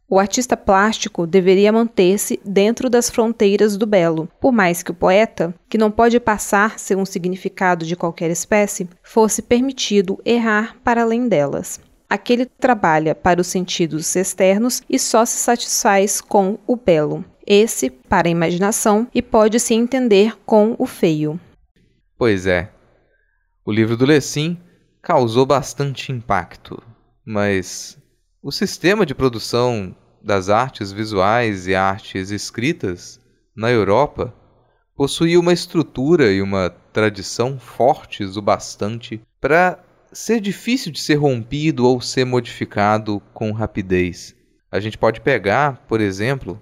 O 0.09 0.19
artista 0.19 0.57
plástico 0.57 1.25
deveria 1.25 1.71
manter-se 1.71 2.37
dentro 2.43 2.89
das 2.89 3.09
fronteiras 3.09 3.77
do 3.77 3.85
belo, 3.85 4.27
por 4.41 4.51
mais 4.51 4.83
que 4.83 4.91
o 4.91 4.93
poeta, 4.93 5.55
que 5.69 5.77
não 5.77 5.89
pode 5.89 6.19
passar 6.19 6.77
sem 6.77 6.97
um 6.97 7.05
significado 7.05 7.85
de 7.85 7.95
qualquer 7.95 8.29
espécie, 8.29 8.89
fosse 9.01 9.41
permitido 9.41 10.19
errar 10.25 10.75
para 10.83 11.03
além 11.03 11.29
delas. 11.29 11.79
Aquele 12.11 12.45
trabalha 12.45 13.15
para 13.15 13.39
os 13.39 13.47
sentidos 13.47 14.17
externos 14.17 14.81
e 14.89 14.99
só 14.99 15.23
se 15.23 15.37
satisfaz 15.37 16.19
com 16.19 16.59
o 16.67 16.75
belo. 16.75 17.23
Esse 17.47 17.89
para 17.89 18.27
a 18.27 18.29
imaginação 18.29 19.07
e 19.15 19.21
pode 19.21 19.57
se 19.61 19.73
entender 19.73 20.37
com 20.45 20.75
o 20.77 20.85
feio. 20.85 21.39
Pois 22.17 22.45
é. 22.45 22.69
O 23.63 23.71
livro 23.71 23.95
do 23.95 24.03
Lessing 24.03 24.59
causou 25.01 25.45
bastante 25.45 26.11
impacto, 26.11 26.83
mas 27.23 27.97
o 28.43 28.51
sistema 28.51 29.05
de 29.05 29.15
produção 29.15 29.95
das 30.21 30.49
artes 30.49 30.91
visuais 30.91 31.65
e 31.65 31.73
artes 31.73 32.29
escritas 32.29 33.21
na 33.55 33.71
Europa 33.71 34.33
possuía 34.97 35.39
uma 35.39 35.53
estrutura 35.53 36.29
e 36.29 36.41
uma 36.41 36.71
tradição 36.91 37.57
fortes 37.57 38.35
o 38.35 38.41
bastante 38.41 39.21
para 39.39 39.79
ser 40.11 40.41
difícil 40.41 40.91
de 40.91 40.99
ser 40.99 41.15
rompido 41.15 41.85
ou 41.85 42.01
ser 42.01 42.25
modificado 42.25 43.21
com 43.33 43.51
rapidez. 43.51 44.35
A 44.71 44.79
gente 44.79 44.97
pode 44.97 45.21
pegar, 45.21 45.85
por 45.87 46.01
exemplo, 46.01 46.61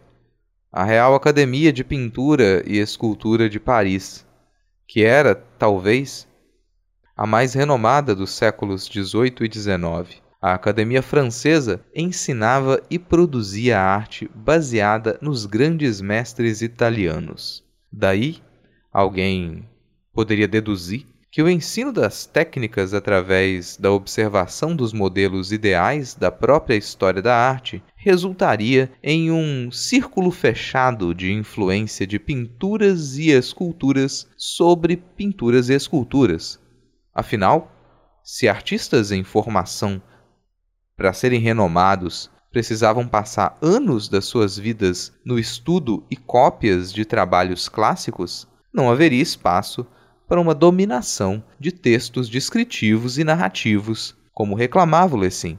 a 0.72 0.84
Real 0.84 1.16
Academia 1.16 1.74
de 1.74 1.84
Pintura 1.84 2.64
e 2.66 2.78
Escultura 2.78 3.50
de 3.50 3.60
Paris, 3.60 4.26
que 4.88 5.04
era, 5.04 5.36
talvez, 5.36 6.28
a 7.16 7.26
mais 7.26 7.54
renomada 7.54 8.16
dos 8.16 8.32
séculos 8.32 8.86
XVIII 8.86 9.34
e 9.42 9.54
XIX. 9.54 10.22
A 10.42 10.54
Academia 10.54 11.02
Francesa 11.02 11.84
ensinava 11.94 12.82
e 12.90 12.98
produzia 12.98 13.80
arte 13.80 14.30
baseada 14.34 15.18
nos 15.22 15.46
grandes 15.46 16.00
mestres 16.00 16.62
italianos. 16.62 17.64
Daí, 17.92 18.42
alguém 18.92 19.68
poderia 20.14 20.48
deduzir 20.48 21.06
que 21.32 21.44
o 21.44 21.50
ensino 21.50 21.94
das 21.94 22.26
técnicas 22.26 22.94
através 22.94 23.78
da 23.78 23.92
observação 23.92 24.76
dos 24.76 24.92
modelos 24.92 25.52
ideais 25.52 26.16
da 26.16 26.32
própria 26.32 26.76
história 26.76 27.22
da 27.22 27.36
arte 27.36 27.84
resultaria 27.96 28.92
em 29.04 29.32
um 29.32 29.72
círculo 29.72 30.32
fechado 30.32 31.14
de 31.14 31.32
influência 31.32 32.08
de 32.08 32.18
pinturas 32.18 33.18
e 33.18 33.30
esculturas 33.30 34.28
sobre 34.36 34.98
pinturas 34.98 35.70
e 35.70 35.74
esculturas. 35.74 36.60
Afinal, 37.14 37.72
se 38.24 38.48
artistas 38.48 39.12
em 39.12 39.24
formação, 39.24 40.02
para 40.98 41.14
serem 41.14 41.40
renomados, 41.40 42.30
precisavam 42.52 43.08
passar 43.08 43.56
anos 43.62 44.10
das 44.10 44.26
suas 44.26 44.58
vidas 44.58 45.14
no 45.24 45.38
estudo 45.38 46.04
e 46.10 46.16
cópias 46.16 46.92
de 46.92 47.06
trabalhos 47.06 47.70
clássicos, 47.70 48.48
não 48.74 48.90
haveria 48.90 49.22
espaço 49.22 49.86
para 50.30 50.40
uma 50.40 50.54
dominação 50.54 51.44
de 51.60 51.72
textos 51.72 52.30
descritivos 52.30 53.18
e 53.18 53.24
narrativos, 53.24 54.16
como 54.32 54.56
reclamava 54.56 55.16
o 55.16 55.20
Lessing. 55.20 55.58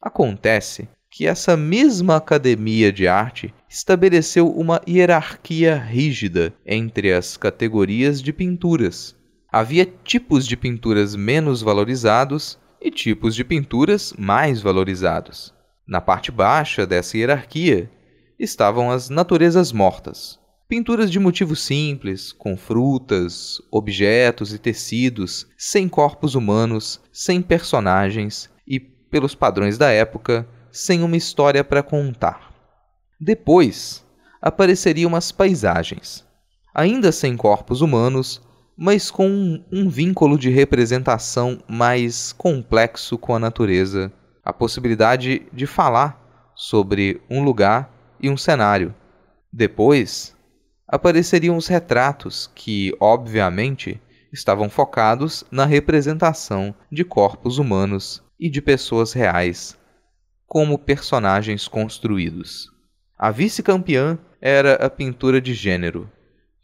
Acontece 0.00 0.86
que 1.10 1.26
essa 1.26 1.56
mesma 1.56 2.16
academia 2.16 2.92
de 2.92 3.08
arte 3.08 3.54
estabeleceu 3.66 4.50
uma 4.50 4.82
hierarquia 4.86 5.76
rígida 5.76 6.52
entre 6.66 7.14
as 7.14 7.38
categorias 7.38 8.20
de 8.20 8.30
pinturas. 8.30 9.16
Havia 9.50 9.86
tipos 9.86 10.46
de 10.46 10.54
pinturas 10.54 11.16
menos 11.16 11.62
valorizados 11.62 12.58
e 12.82 12.90
tipos 12.90 13.34
de 13.34 13.42
pinturas 13.42 14.12
mais 14.18 14.60
valorizados. 14.60 15.54
Na 15.86 16.00
parte 16.00 16.30
baixa 16.30 16.86
dessa 16.86 17.16
hierarquia 17.16 17.90
estavam 18.38 18.90
as 18.90 19.08
naturezas 19.08 19.72
mortas, 19.72 20.38
Pinturas 20.66 21.10
de 21.10 21.20
motivo 21.20 21.54
simples, 21.54 22.32
com 22.32 22.56
frutas, 22.56 23.60
objetos 23.70 24.54
e 24.54 24.58
tecidos, 24.58 25.46
sem 25.58 25.86
corpos 25.86 26.34
humanos, 26.34 27.02
sem 27.12 27.42
personagens 27.42 28.48
e, 28.66 28.80
pelos 28.80 29.34
padrões 29.34 29.76
da 29.76 29.90
época, 29.90 30.48
sem 30.72 31.02
uma 31.02 31.18
história 31.18 31.62
para 31.62 31.82
contar. 31.82 32.50
Depois 33.20 34.02
apareceriam 34.40 35.14
as 35.14 35.30
paisagens, 35.30 36.26
ainda 36.74 37.12
sem 37.12 37.36
corpos 37.36 37.82
humanos, 37.82 38.40
mas 38.74 39.10
com 39.10 39.28
um, 39.28 39.64
um 39.70 39.88
vínculo 39.90 40.38
de 40.38 40.48
representação 40.48 41.62
mais 41.68 42.32
complexo 42.32 43.18
com 43.18 43.34
a 43.34 43.38
natureza, 43.38 44.10
a 44.42 44.52
possibilidade 44.52 45.46
de 45.52 45.66
falar 45.66 46.52
sobre 46.56 47.20
um 47.28 47.44
lugar 47.44 48.16
e 48.18 48.30
um 48.30 48.36
cenário. 48.36 48.94
Depois 49.52 50.33
apareceriam 50.94 51.56
os 51.56 51.66
retratos 51.66 52.48
que, 52.54 52.96
obviamente, 53.00 54.00
estavam 54.32 54.70
focados 54.70 55.42
na 55.50 55.64
representação 55.64 56.72
de 56.88 57.02
corpos 57.02 57.58
humanos 57.58 58.22
e 58.38 58.48
de 58.48 58.62
pessoas 58.62 59.12
reais, 59.12 59.76
como 60.46 60.78
personagens 60.78 61.66
construídos. 61.66 62.70
A 63.18 63.32
vice-campeã 63.32 64.16
era 64.40 64.74
a 64.74 64.88
pintura 64.88 65.40
de 65.40 65.52
gênero, 65.52 66.08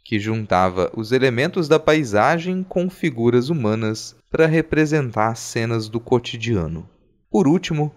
que 0.04 0.20
juntava 0.20 0.92
os 0.96 1.10
elementos 1.10 1.66
da 1.66 1.80
paisagem 1.80 2.62
com 2.62 2.88
figuras 2.88 3.48
humanas 3.48 4.14
para 4.30 4.46
representar 4.46 5.34
cenas 5.34 5.88
do 5.88 5.98
cotidiano. 5.98 6.88
Por 7.28 7.48
último, 7.48 7.92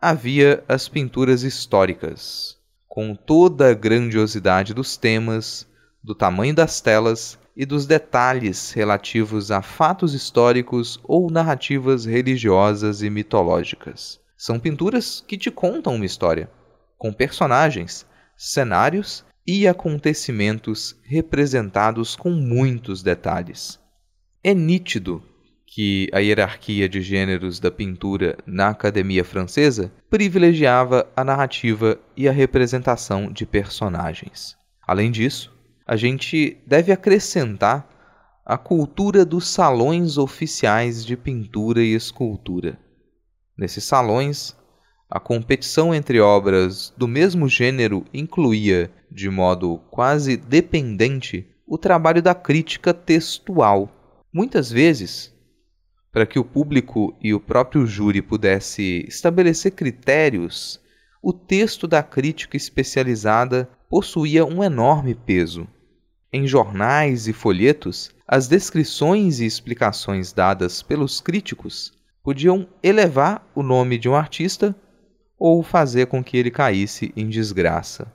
havia 0.00 0.64
as 0.66 0.88
pinturas 0.88 1.42
históricas, 1.42 2.55
com 2.96 3.14
toda 3.14 3.68
a 3.68 3.74
grandiosidade 3.74 4.72
dos 4.72 4.96
temas, 4.96 5.68
do 6.02 6.14
tamanho 6.14 6.54
das 6.54 6.80
telas 6.80 7.38
e 7.54 7.66
dos 7.66 7.84
detalhes 7.84 8.72
relativos 8.72 9.50
a 9.50 9.60
fatos 9.60 10.14
históricos 10.14 10.98
ou 11.04 11.30
narrativas 11.30 12.06
religiosas 12.06 13.02
e 13.02 13.10
mitológicas. 13.10 14.18
São 14.34 14.58
pinturas 14.58 15.22
que 15.28 15.36
te 15.36 15.50
contam 15.50 15.94
uma 15.94 16.06
história, 16.06 16.50
com 16.96 17.12
personagens, 17.12 18.06
cenários 18.34 19.26
e 19.46 19.68
acontecimentos 19.68 20.96
representados 21.02 22.16
com 22.16 22.30
muitos 22.30 23.02
detalhes. 23.02 23.78
É 24.42 24.54
nítido 24.54 25.22
que 25.66 26.08
a 26.12 26.20
hierarquia 26.20 26.88
de 26.88 27.02
gêneros 27.02 27.58
da 27.58 27.70
pintura 27.70 28.38
na 28.46 28.68
Academia 28.68 29.24
Francesa 29.24 29.92
privilegiava 30.08 31.06
a 31.16 31.24
narrativa 31.24 31.98
e 32.16 32.28
a 32.28 32.32
representação 32.32 33.30
de 33.32 33.44
personagens. 33.44 34.56
Além 34.86 35.10
disso, 35.10 35.52
a 35.86 35.96
gente 35.96 36.56
deve 36.66 36.92
acrescentar 36.92 37.88
a 38.44 38.56
cultura 38.56 39.24
dos 39.24 39.48
salões 39.48 40.16
oficiais 40.18 41.04
de 41.04 41.16
pintura 41.16 41.82
e 41.82 41.94
escultura. 41.94 42.78
Nesses 43.58 43.82
salões, 43.82 44.56
a 45.10 45.18
competição 45.18 45.92
entre 45.92 46.20
obras 46.20 46.92
do 46.96 47.08
mesmo 47.08 47.48
gênero 47.48 48.04
incluía, 48.14 48.90
de 49.10 49.28
modo 49.28 49.78
quase 49.90 50.36
dependente, 50.36 51.48
o 51.66 51.76
trabalho 51.76 52.22
da 52.22 52.34
crítica 52.34 52.94
textual. 52.94 53.90
Muitas 54.32 54.70
vezes, 54.70 55.34
para 56.16 56.24
que 56.24 56.38
o 56.38 56.44
público 56.44 57.14
e 57.20 57.34
o 57.34 57.38
próprio 57.38 57.86
júri 57.86 58.22
pudesse 58.22 59.04
estabelecer 59.06 59.72
critérios, 59.72 60.80
o 61.22 61.30
texto 61.30 61.86
da 61.86 62.02
crítica 62.02 62.56
especializada 62.56 63.68
possuía 63.86 64.42
um 64.42 64.64
enorme 64.64 65.14
peso. 65.14 65.68
Em 66.32 66.46
jornais 66.46 67.28
e 67.28 67.34
folhetos, 67.34 68.14
as 68.26 68.48
descrições 68.48 69.40
e 69.40 69.44
explicações 69.44 70.32
dadas 70.32 70.82
pelos 70.82 71.20
críticos 71.20 71.92
podiam 72.22 72.66
elevar 72.82 73.46
o 73.54 73.62
nome 73.62 73.98
de 73.98 74.08
um 74.08 74.14
artista 74.14 74.74
ou 75.38 75.62
fazer 75.62 76.06
com 76.06 76.24
que 76.24 76.38
ele 76.38 76.50
caísse 76.50 77.12
em 77.14 77.28
desgraça. 77.28 78.10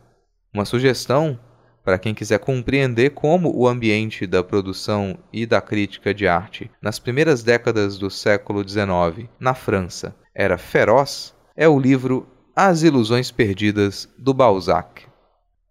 Uma 0.51 0.65
sugestão 0.65 1.39
para 1.83 1.97
quem 1.97 2.13
quiser 2.13 2.39
compreender 2.39 3.11
como 3.11 3.55
o 3.55 3.67
ambiente 3.67 4.27
da 4.27 4.43
produção 4.43 5.17
e 5.31 5.45
da 5.45 5.61
crítica 5.61 6.13
de 6.13 6.27
arte 6.27 6.69
nas 6.81 6.99
primeiras 6.99 7.43
décadas 7.43 7.97
do 7.97 8.09
século 8.09 8.67
XIX 8.67 9.27
na 9.39 9.53
França 9.53 10.15
era 10.33 10.57
feroz, 10.57 11.33
é 11.55 11.67
o 11.67 11.79
livro 11.79 12.27
As 12.55 12.83
Ilusões 12.83 13.31
Perdidas 13.31 14.07
do 14.17 14.33
Balzac. 14.33 15.03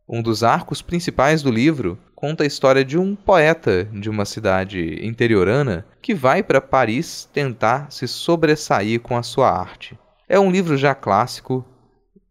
Um 0.08 0.20
dos 0.20 0.42
arcos 0.42 0.82
principais 0.82 1.42
do 1.42 1.50
livro 1.50 1.98
conta 2.14 2.44
a 2.44 2.46
história 2.46 2.84
de 2.84 2.98
um 2.98 3.14
poeta 3.14 3.84
de 3.84 4.10
uma 4.10 4.26
cidade 4.26 4.98
interiorana 5.02 5.86
que 6.02 6.14
vai 6.14 6.42
para 6.42 6.60
Paris 6.60 7.28
tentar 7.32 7.90
se 7.90 8.06
sobressair 8.06 9.00
com 9.00 9.16
a 9.16 9.22
sua 9.22 9.50
arte. 9.50 9.98
É 10.28 10.38
um 10.38 10.50
livro 10.50 10.76
já 10.76 10.94
clássico, 10.94 11.64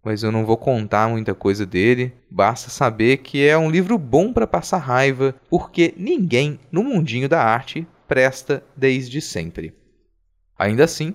mas 0.03 0.23
eu 0.23 0.31
não 0.31 0.45
vou 0.45 0.57
contar 0.57 1.09
muita 1.09 1.33
coisa 1.33 1.65
dele. 1.65 2.13
Basta 2.29 2.69
saber 2.69 3.17
que 3.17 3.45
é 3.45 3.57
um 3.57 3.69
livro 3.69 3.97
bom 3.97 4.31
para 4.31 4.47
passar 4.47 4.77
raiva, 4.77 5.35
porque 5.49 5.93
ninguém 5.97 6.59
no 6.71 6.83
mundinho 6.83 7.27
da 7.27 7.43
arte 7.43 7.87
presta 8.07 8.63
desde 8.75 9.21
sempre. 9.21 9.73
Ainda 10.57 10.83
assim, 10.83 11.13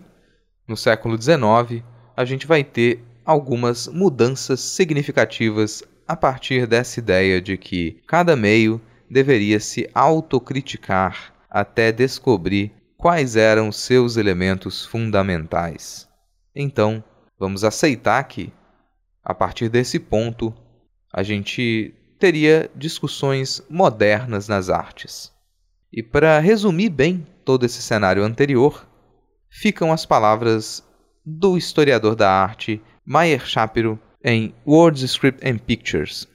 no 0.66 0.76
século 0.76 1.20
XIX, 1.20 1.82
a 2.16 2.24
gente 2.24 2.46
vai 2.46 2.62
ter 2.62 3.02
algumas 3.24 3.88
mudanças 3.88 4.60
significativas 4.60 5.82
a 6.06 6.14
partir 6.14 6.66
dessa 6.66 7.00
ideia 7.00 7.40
de 7.40 7.56
que 7.56 8.02
cada 8.06 8.36
meio 8.36 8.80
deveria 9.10 9.58
se 9.60 9.88
autocriticar 9.94 11.32
até 11.50 11.92
descobrir 11.92 12.72
quais 12.96 13.36
eram 13.36 13.70
seus 13.70 14.16
elementos 14.16 14.84
fundamentais. 14.84 16.08
Então, 16.54 17.02
vamos 17.38 17.64
aceitar 17.64 18.22
que, 18.24 18.52
a 19.24 19.34
partir 19.34 19.68
desse 19.68 19.98
ponto, 19.98 20.54
a 21.12 21.22
gente 21.22 21.94
teria 22.18 22.70
discussões 22.74 23.62
modernas 23.70 24.48
nas 24.48 24.68
artes. 24.68 25.32
E 25.92 26.02
para 26.02 26.38
resumir 26.40 26.90
bem 26.90 27.26
todo 27.44 27.64
esse 27.64 27.80
cenário 27.80 28.24
anterior, 28.24 28.86
ficam 29.48 29.92
as 29.92 30.04
palavras 30.04 30.82
do 31.24 31.56
historiador 31.56 32.14
da 32.14 32.30
arte 32.30 32.82
Meyer 33.06 33.46
Shapiro 33.46 33.98
em 34.22 34.54
Words, 34.66 35.02
Script 35.02 35.46
and 35.46 35.58
Pictures. 35.58 36.26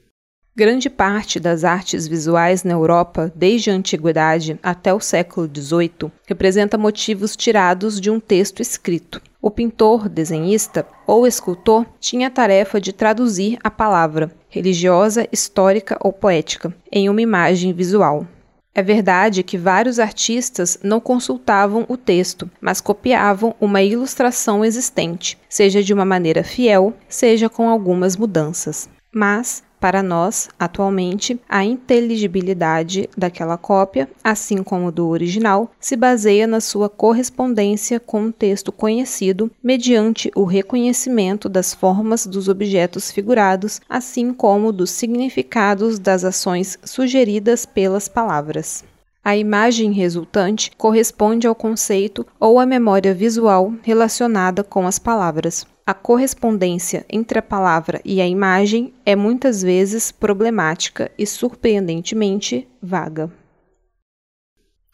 Grande 0.55 0.89
parte 0.89 1.39
das 1.39 1.63
artes 1.63 2.07
visuais 2.07 2.63
na 2.63 2.73
Europa, 2.73 3.31
desde 3.35 3.71
a 3.71 3.73
antiguidade 3.73 4.59
até 4.61 4.93
o 4.93 4.99
século 4.99 5.47
XVIII, 5.47 6.11
representa 6.27 6.77
motivos 6.77 7.35
tirados 7.35 8.01
de 8.01 8.09
um 8.09 8.19
texto 8.19 8.61
escrito. 8.61 9.21
O 9.41 9.49
pintor, 9.49 10.09
desenhista 10.09 10.85
ou 11.07 11.25
escultor 11.25 11.85
tinha 11.99 12.27
a 12.27 12.31
tarefa 12.31 12.81
de 12.81 12.91
traduzir 12.91 13.57
a 13.63 13.71
palavra, 13.71 14.31
religiosa, 14.49 15.25
histórica 15.31 15.97
ou 16.01 16.11
poética, 16.11 16.75
em 16.91 17.07
uma 17.07 17.21
imagem 17.21 17.71
visual. 17.71 18.27
É 18.75 18.83
verdade 18.83 19.43
que 19.43 19.57
vários 19.57 19.99
artistas 19.99 20.77
não 20.83 20.99
consultavam 20.99 21.85
o 21.87 21.97
texto, 21.97 22.49
mas 22.59 22.81
copiavam 22.81 23.55
uma 23.59 23.81
ilustração 23.81 24.63
existente, 24.63 25.37
seja 25.49 25.81
de 25.81 25.93
uma 25.93 26.05
maneira 26.05 26.43
fiel, 26.43 26.93
seja 27.07 27.49
com 27.49 27.69
algumas 27.69 28.15
mudanças. 28.15 28.89
Mas, 29.11 29.63
para 29.79 30.03
nós, 30.03 30.49
atualmente, 30.59 31.39
a 31.47 31.63
inteligibilidade 31.63 33.09
daquela 33.17 33.57
cópia, 33.57 34.09
assim 34.23 34.61
como 34.61 34.91
do 34.91 35.07
original, 35.07 35.71
se 35.79 35.95
baseia 35.95 36.45
na 36.45 36.59
sua 36.59 36.89
correspondência 36.89 37.99
com 37.99 38.23
um 38.23 38.31
texto 38.31 38.71
conhecido 38.71 39.49
mediante 39.63 40.31
o 40.35 40.43
reconhecimento 40.43 41.47
das 41.47 41.73
formas 41.73 42.27
dos 42.27 42.49
objetos 42.49 43.11
figurados, 43.11 43.79
assim 43.89 44.33
como 44.33 44.71
dos 44.71 44.91
significados 44.91 45.97
das 45.97 46.23
ações 46.23 46.77
sugeridas 46.83 47.65
pelas 47.65 48.07
palavras. 48.07 48.83
A 49.23 49.35
imagem 49.35 49.91
resultante 49.91 50.71
corresponde 50.77 51.45
ao 51.45 51.53
conceito 51.53 52.25
ou 52.39 52.59
à 52.59 52.65
memória 52.65 53.13
visual 53.13 53.73
relacionada 53.83 54.63
com 54.63 54.87
as 54.87 54.97
palavras. 54.97 55.67
A 55.89 55.93
correspondência 55.95 57.03
entre 57.09 57.39
a 57.39 57.41
palavra 57.41 57.99
e 58.05 58.21
a 58.21 58.27
imagem 58.27 58.93
é 59.03 59.15
muitas 59.15 59.63
vezes 59.63 60.11
problemática 60.11 61.11
e 61.17 61.25
surpreendentemente 61.25 62.67
vaga. 62.79 63.31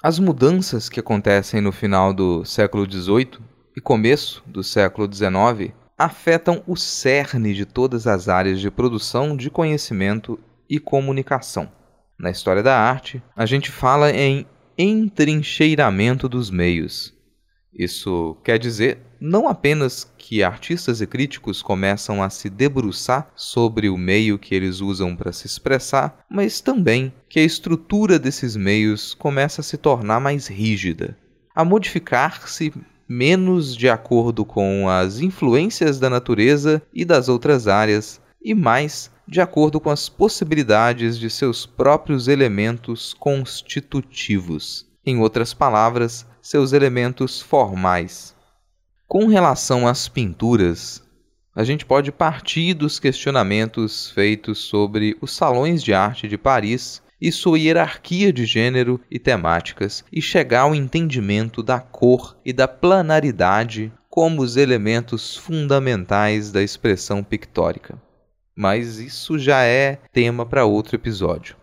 As 0.01 0.19
mudanças 0.19 0.87
que 0.87 1.01
acontecem 1.01 1.59
no 1.59 1.73
final 1.73 2.13
do 2.13 2.45
século 2.45 2.89
XVIII 2.89 3.39
e 3.75 3.81
começo 3.81 4.41
do 4.47 4.63
século 4.63 5.13
XIX 5.13 5.73
afetam 5.97 6.63
o 6.65 6.77
cerne 6.77 7.53
de 7.53 7.65
todas 7.65 8.07
as 8.07 8.29
áreas 8.29 8.61
de 8.61 8.71
produção 8.71 9.35
de 9.35 9.49
conhecimento 9.49 10.39
e 10.69 10.79
comunicação. 10.79 11.69
Na 12.17 12.31
história 12.31 12.63
da 12.63 12.79
arte, 12.79 13.21
a 13.35 13.45
gente 13.45 13.69
fala 13.69 14.11
em 14.11 14.47
entrincheiramento 14.77 16.29
dos 16.29 16.49
meios. 16.49 17.14
Isso 17.77 18.37
quer 18.43 18.57
dizer 18.57 18.99
não 19.19 19.47
apenas 19.47 20.09
que 20.17 20.43
artistas 20.43 21.01
e 21.01 21.07
críticos 21.07 21.61
começam 21.61 22.21
a 22.21 22.29
se 22.29 22.49
debruçar 22.49 23.29
sobre 23.35 23.89
o 23.89 23.97
meio 23.97 24.37
que 24.37 24.53
eles 24.53 24.81
usam 24.81 25.15
para 25.15 25.31
se 25.31 25.47
expressar, 25.47 26.25
mas 26.29 26.61
também 26.61 27.13
que 27.27 27.39
a 27.39 27.43
estrutura 27.43 28.19
desses 28.19 28.55
meios 28.55 29.13
começa 29.13 29.61
a 29.61 29.63
se 29.63 29.77
tornar 29.77 30.19
mais 30.19 30.47
rígida, 30.47 31.17
a 31.53 31.65
modificar-se 31.65 32.73
menos 33.07 33.75
de 33.75 33.89
acordo 33.89 34.45
com 34.45 34.89
as 34.89 35.19
influências 35.19 35.99
da 35.99 36.09
natureza 36.09 36.81
e 36.93 37.05
das 37.05 37.29
outras 37.29 37.67
áreas 37.67 38.21
e 38.43 38.53
mais 38.53 39.11
de 39.27 39.41
acordo 39.41 39.79
com 39.79 39.89
as 39.89 40.07
possibilidades 40.07 41.17
de 41.17 41.29
seus 41.29 41.65
próprios 41.65 42.27
elementos 42.27 43.13
constitutivos. 43.13 44.85
Em 45.05 45.19
outras 45.19 45.53
palavras, 45.53 46.25
seus 46.45 46.73
elementos 46.73 47.41
formais. 47.41 48.35
Com 49.07 49.25
relação 49.25 49.87
às 49.87 50.07
pinturas, 50.07 51.01
a 51.55 51.63
gente 51.63 51.83
pode 51.83 52.11
partir 52.11 52.75
dos 52.75 52.99
questionamentos 52.99 54.11
feitos 54.11 54.59
sobre 54.59 55.17
os 55.19 55.35
salões 55.35 55.81
de 55.81 55.91
arte 55.91 56.27
de 56.27 56.37
Paris 56.37 57.01
e 57.19 57.31
sua 57.31 57.57
hierarquia 57.57 58.31
de 58.31 58.45
gênero 58.45 59.01
e 59.09 59.17
temáticas 59.17 60.05
e 60.11 60.21
chegar 60.21 60.61
ao 60.61 60.75
entendimento 60.75 61.63
da 61.63 61.79
cor 61.79 62.37
e 62.45 62.53
da 62.53 62.67
planaridade 62.67 63.91
como 64.07 64.43
os 64.43 64.55
elementos 64.55 65.35
fundamentais 65.35 66.51
da 66.51 66.61
expressão 66.61 67.23
pictórica. 67.23 67.99
Mas 68.55 68.99
isso 68.99 69.39
já 69.39 69.63
é 69.63 69.99
tema 70.13 70.45
para 70.45 70.63
outro 70.63 70.95
episódio. 70.95 71.55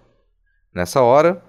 Nessa 0.74 1.00
hora, 1.02 1.40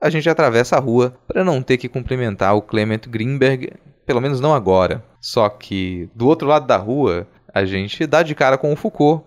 a 0.00 0.10
gente 0.10 0.28
atravessa 0.28 0.76
a 0.76 0.80
rua 0.80 1.16
para 1.26 1.44
não 1.44 1.62
ter 1.62 1.76
que 1.76 1.88
cumprimentar 1.88 2.54
o 2.54 2.62
Clement 2.62 3.00
Greenberg 3.08 3.72
pelo 4.06 4.20
menos 4.20 4.40
não 4.40 4.54
agora. 4.54 5.04
Só 5.20 5.48
que 5.48 6.08
do 6.14 6.28
outro 6.28 6.46
lado 6.46 6.66
da 6.66 6.76
rua, 6.76 7.26
a 7.52 7.64
gente 7.64 8.06
dá 8.06 8.22
de 8.22 8.34
cara 8.34 8.56
com 8.56 8.72
o 8.72 8.76
Foucault. 8.76 9.24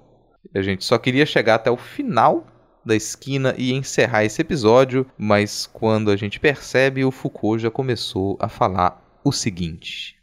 A 0.55 0.61
gente 0.61 0.85
só 0.85 0.97
queria 0.97 1.25
chegar 1.25 1.55
até 1.55 1.69
o 1.69 1.77
final 1.77 2.47
da 2.85 2.95
esquina 2.95 3.53
e 3.57 3.73
encerrar 3.73 4.23
esse 4.23 4.41
episódio, 4.41 5.05
mas 5.17 5.67
quando 5.67 6.09
a 6.09 6.15
gente 6.15 6.39
percebe, 6.39 7.03
o 7.03 7.11
Foucault 7.11 7.61
já 7.61 7.69
começou 7.69 8.37
a 8.39 8.47
falar 8.47 9.19
o 9.23 9.31
seguinte. 9.31 10.17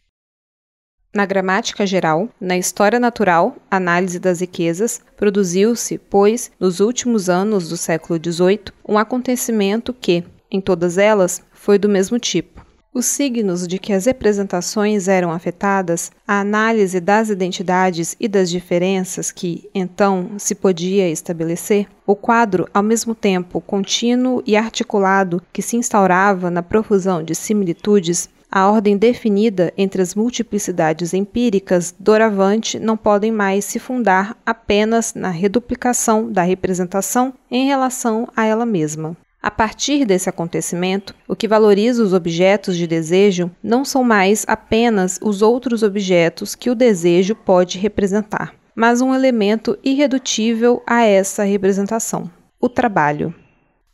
Na 1.15 1.25
gramática 1.25 1.87
geral, 1.87 2.29
na 2.41 2.59
história 2.59 3.01
natural, 3.01 3.57
análise 3.71 4.19
das 4.19 4.41
riquezas, 4.41 5.01
produziu-se, 5.17 5.97
pois, 5.97 6.51
nos 6.59 6.81
últimos 6.81 7.31
anos 7.31 7.69
do 7.69 7.77
século 7.77 8.21
XVIII, 8.23 8.65
um 8.87 8.99
acontecimento 8.99 9.95
que, 9.95 10.25
em 10.51 10.61
todas 10.61 10.99
elas, 10.99 11.43
foi 11.53 11.79
do 11.79 11.89
mesmo 11.89 12.19
tipo. 12.19 12.67
Os 12.97 13.05
signos 13.05 13.69
de 13.69 13.79
que 13.79 13.93
as 13.93 14.07
representações 14.07 15.07
eram 15.07 15.31
afetadas, 15.31 16.11
a 16.27 16.41
análise 16.41 16.99
das 16.99 17.29
identidades 17.29 18.17
e 18.19 18.27
das 18.27 18.49
diferenças 18.49 19.31
que, 19.31 19.69
então, 19.75 20.31
se 20.39 20.55
podia 20.55 21.07
estabelecer, 21.11 21.87
o 22.07 22.17
quadro, 22.17 22.67
ao 22.73 22.83
mesmo 22.83 23.15
tempo 23.15 23.61
contínuo 23.61 24.43
e 24.47 24.57
articulado 24.57 25.43
que 25.53 25.61
se 25.61 25.77
instaurava 25.77 26.51
na 26.51 26.63
profusão 26.63 27.23
de 27.23 27.35
similitudes, 27.35 28.31
a 28.51 28.71
ordem 28.71 28.97
definida 28.97 29.75
entre 29.77 30.01
as 30.01 30.15
multiplicidades 30.15 31.13
empíricas 31.13 31.95
doravante 32.01 32.79
não 32.79 32.97
podem 32.97 33.31
mais 33.31 33.67
se 33.67 33.79
fundar 33.79 34.35
apenas 34.47 35.13
na 35.13 35.29
reduplicação 35.29 36.33
da 36.33 36.41
representação 36.41 37.35
em 37.51 37.67
relação 37.67 38.27
a 38.35 38.47
ela 38.47 38.65
mesma. 38.65 39.15
A 39.47 39.51
partir 39.53 40.05
desse 40.05 40.29
acontecimento, 40.29 41.15
o 41.29 41.37
que 41.37 41.47
valoriza 41.47 42.03
os 42.03 42.13
objetos 42.13 42.77
de 42.77 42.85
desejo 42.85 43.49
não 43.63 43.85
são 43.85 44.03
mais 44.03 44.45
apenas 44.49 45.21
os 45.23 45.41
outros 45.41 45.85
objetos 45.85 46.57
que 46.57 46.69
o 46.69 46.75
desejo 46.75 47.37
pode 47.37 47.79
representar, 47.79 48.57
mas 48.75 49.01
um 49.01 49.15
elemento 49.15 49.79
irredutível 49.85 50.83
a 50.85 51.05
essa 51.05 51.45
representação: 51.45 52.29
o 52.61 52.69
trabalho. 52.69 53.33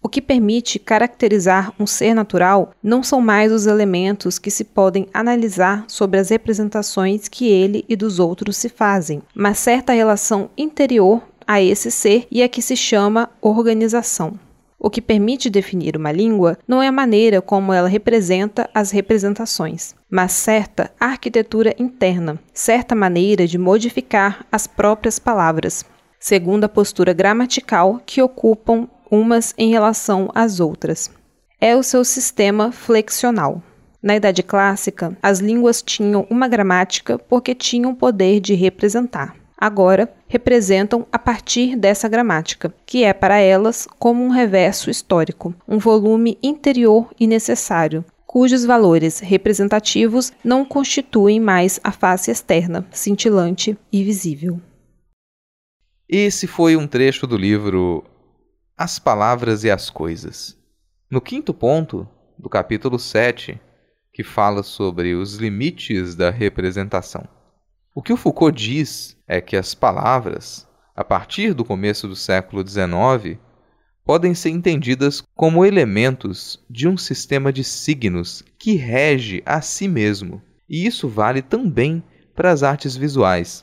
O 0.02 0.08
que 0.08 0.22
permite 0.22 0.78
caracterizar 0.78 1.70
um 1.78 1.86
ser 1.86 2.14
natural 2.14 2.72
não 2.82 3.02
são 3.02 3.20
mais 3.20 3.52
os 3.52 3.66
elementos 3.66 4.38
que 4.38 4.50
se 4.50 4.64
podem 4.64 5.06
analisar 5.12 5.84
sobre 5.86 6.18
as 6.18 6.30
representações 6.30 7.28
que 7.28 7.46
ele 7.46 7.84
e 7.86 7.94
dos 7.94 8.18
outros 8.18 8.56
se 8.56 8.70
fazem, 8.70 9.20
mas 9.34 9.58
certa 9.58 9.92
relação 9.92 10.48
interior 10.56 11.22
a 11.46 11.60
esse 11.60 11.90
ser 11.90 12.26
e 12.30 12.42
a 12.42 12.48
que 12.48 12.62
se 12.62 12.74
chama 12.74 13.28
organização. 13.42 14.40
O 14.84 14.90
que 14.90 15.00
permite 15.00 15.48
definir 15.48 15.96
uma 15.96 16.10
língua 16.10 16.58
não 16.66 16.82
é 16.82 16.88
a 16.88 16.92
maneira 16.92 17.40
como 17.40 17.72
ela 17.72 17.86
representa 17.86 18.68
as 18.74 18.90
representações, 18.90 19.94
mas 20.10 20.32
certa 20.32 20.90
arquitetura 20.98 21.72
interna, 21.78 22.36
certa 22.52 22.92
maneira 22.92 23.46
de 23.46 23.56
modificar 23.56 24.44
as 24.50 24.66
próprias 24.66 25.20
palavras, 25.20 25.84
segundo 26.18 26.64
a 26.64 26.68
postura 26.68 27.12
gramatical 27.12 28.00
que 28.04 28.20
ocupam 28.20 28.88
umas 29.08 29.54
em 29.56 29.70
relação 29.70 30.28
às 30.34 30.58
outras. 30.58 31.08
É 31.60 31.76
o 31.76 31.82
seu 31.84 32.04
sistema 32.04 32.72
flexional. 32.72 33.62
Na 34.02 34.16
Idade 34.16 34.42
Clássica, 34.42 35.16
as 35.22 35.38
línguas 35.38 35.80
tinham 35.80 36.26
uma 36.28 36.48
gramática 36.48 37.20
porque 37.20 37.54
tinham 37.54 37.94
poder 37.94 38.40
de 38.40 38.54
representar 38.54 39.41
agora 39.62 40.12
representam 40.26 41.06
a 41.12 41.20
partir 41.20 41.76
dessa 41.76 42.08
gramática, 42.08 42.74
que 42.84 43.04
é 43.04 43.12
para 43.12 43.38
elas 43.38 43.86
como 43.96 44.24
um 44.24 44.28
reverso 44.28 44.90
histórico, 44.90 45.54
um 45.68 45.78
volume 45.78 46.36
interior 46.42 47.08
e 47.18 47.28
necessário, 47.28 48.04
cujos 48.26 48.64
valores 48.64 49.20
representativos 49.20 50.32
não 50.42 50.64
constituem 50.64 51.38
mais 51.38 51.78
a 51.84 51.92
face 51.92 52.28
externa, 52.28 52.84
cintilante 52.90 53.78
e 53.92 54.02
visível. 54.02 54.60
Esse 56.08 56.48
foi 56.48 56.74
um 56.74 56.88
trecho 56.88 57.24
do 57.24 57.36
livro 57.36 58.02
As 58.76 58.98
Palavras 58.98 59.62
e 59.62 59.70
as 59.70 59.88
Coisas. 59.88 60.58
No 61.08 61.20
quinto 61.20 61.54
ponto 61.54 62.08
do 62.36 62.48
capítulo 62.48 62.98
7, 62.98 63.60
que 64.12 64.24
fala 64.24 64.64
sobre 64.64 65.14
os 65.14 65.36
limites 65.36 66.16
da 66.16 66.30
representação. 66.30 67.28
O 67.94 68.02
que 68.02 68.12
o 68.12 68.16
Foucault 68.16 68.56
diz 68.56 69.18
é 69.28 69.38
que 69.38 69.54
as 69.54 69.74
palavras, 69.74 70.66
a 70.96 71.04
partir 71.04 71.52
do 71.52 71.62
começo 71.62 72.08
do 72.08 72.16
século 72.16 72.66
XIX, 72.66 73.38
podem 74.02 74.34
ser 74.34 74.48
entendidas 74.48 75.22
como 75.34 75.64
elementos 75.64 76.58
de 76.70 76.88
um 76.88 76.96
sistema 76.96 77.52
de 77.52 77.62
signos 77.62 78.42
que 78.58 78.76
rege 78.76 79.42
a 79.44 79.60
si 79.60 79.88
mesmo. 79.88 80.40
E 80.66 80.86
isso 80.86 81.06
vale 81.06 81.42
também 81.42 82.02
para 82.34 82.50
as 82.50 82.62
artes 82.62 82.96
visuais. 82.96 83.62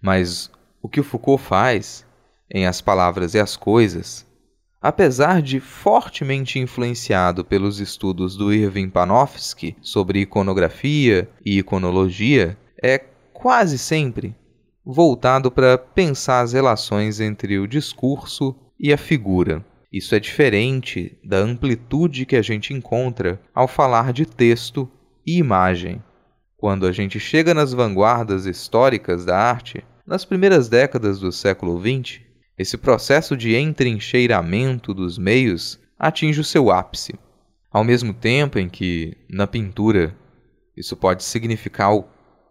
Mas 0.00 0.50
o 0.82 0.88
que 0.88 1.00
o 1.00 1.04
Foucault 1.04 1.42
faz 1.42 2.06
em 2.50 2.66
As 2.66 2.80
Palavras 2.80 3.34
e 3.34 3.38
as 3.38 3.54
Coisas, 3.54 4.26
apesar 4.80 5.42
de 5.42 5.60
fortemente 5.60 6.58
influenciado 6.58 7.44
pelos 7.44 7.80
estudos 7.80 8.34
do 8.34 8.50
Irving 8.50 8.88
Panofsky 8.88 9.76
sobre 9.82 10.20
iconografia 10.20 11.28
e 11.44 11.58
iconologia, 11.58 12.56
é 12.82 12.96
quase 13.38 13.78
sempre 13.78 14.34
voltado 14.84 15.48
para 15.48 15.78
pensar 15.78 16.40
as 16.40 16.52
relações 16.52 17.20
entre 17.20 17.56
o 17.60 17.68
discurso 17.68 18.52
e 18.80 18.92
a 18.92 18.96
figura. 18.96 19.64
Isso 19.92 20.12
é 20.16 20.18
diferente 20.18 21.16
da 21.22 21.36
amplitude 21.36 22.26
que 22.26 22.34
a 22.34 22.42
gente 22.42 22.74
encontra 22.74 23.40
ao 23.54 23.68
falar 23.68 24.12
de 24.12 24.26
texto 24.26 24.90
e 25.24 25.38
imagem. 25.38 26.02
Quando 26.56 26.84
a 26.84 26.90
gente 26.90 27.20
chega 27.20 27.54
nas 27.54 27.72
vanguardas 27.72 28.44
históricas 28.44 29.24
da 29.24 29.38
arte, 29.38 29.84
nas 30.04 30.24
primeiras 30.24 30.68
décadas 30.68 31.20
do 31.20 31.30
século 31.30 31.80
XX, 31.80 32.20
esse 32.58 32.76
processo 32.76 33.36
de 33.36 33.54
entrincheiramento 33.54 34.92
dos 34.92 35.16
meios 35.16 35.78
atinge 35.96 36.40
o 36.40 36.44
seu 36.44 36.72
ápice. 36.72 37.14
Ao 37.70 37.84
mesmo 37.84 38.12
tempo 38.12 38.58
em 38.58 38.68
que, 38.68 39.16
na 39.30 39.46
pintura, 39.46 40.12
isso 40.76 40.96
pode 40.96 41.22
significar 41.22 41.94
o 41.94 42.04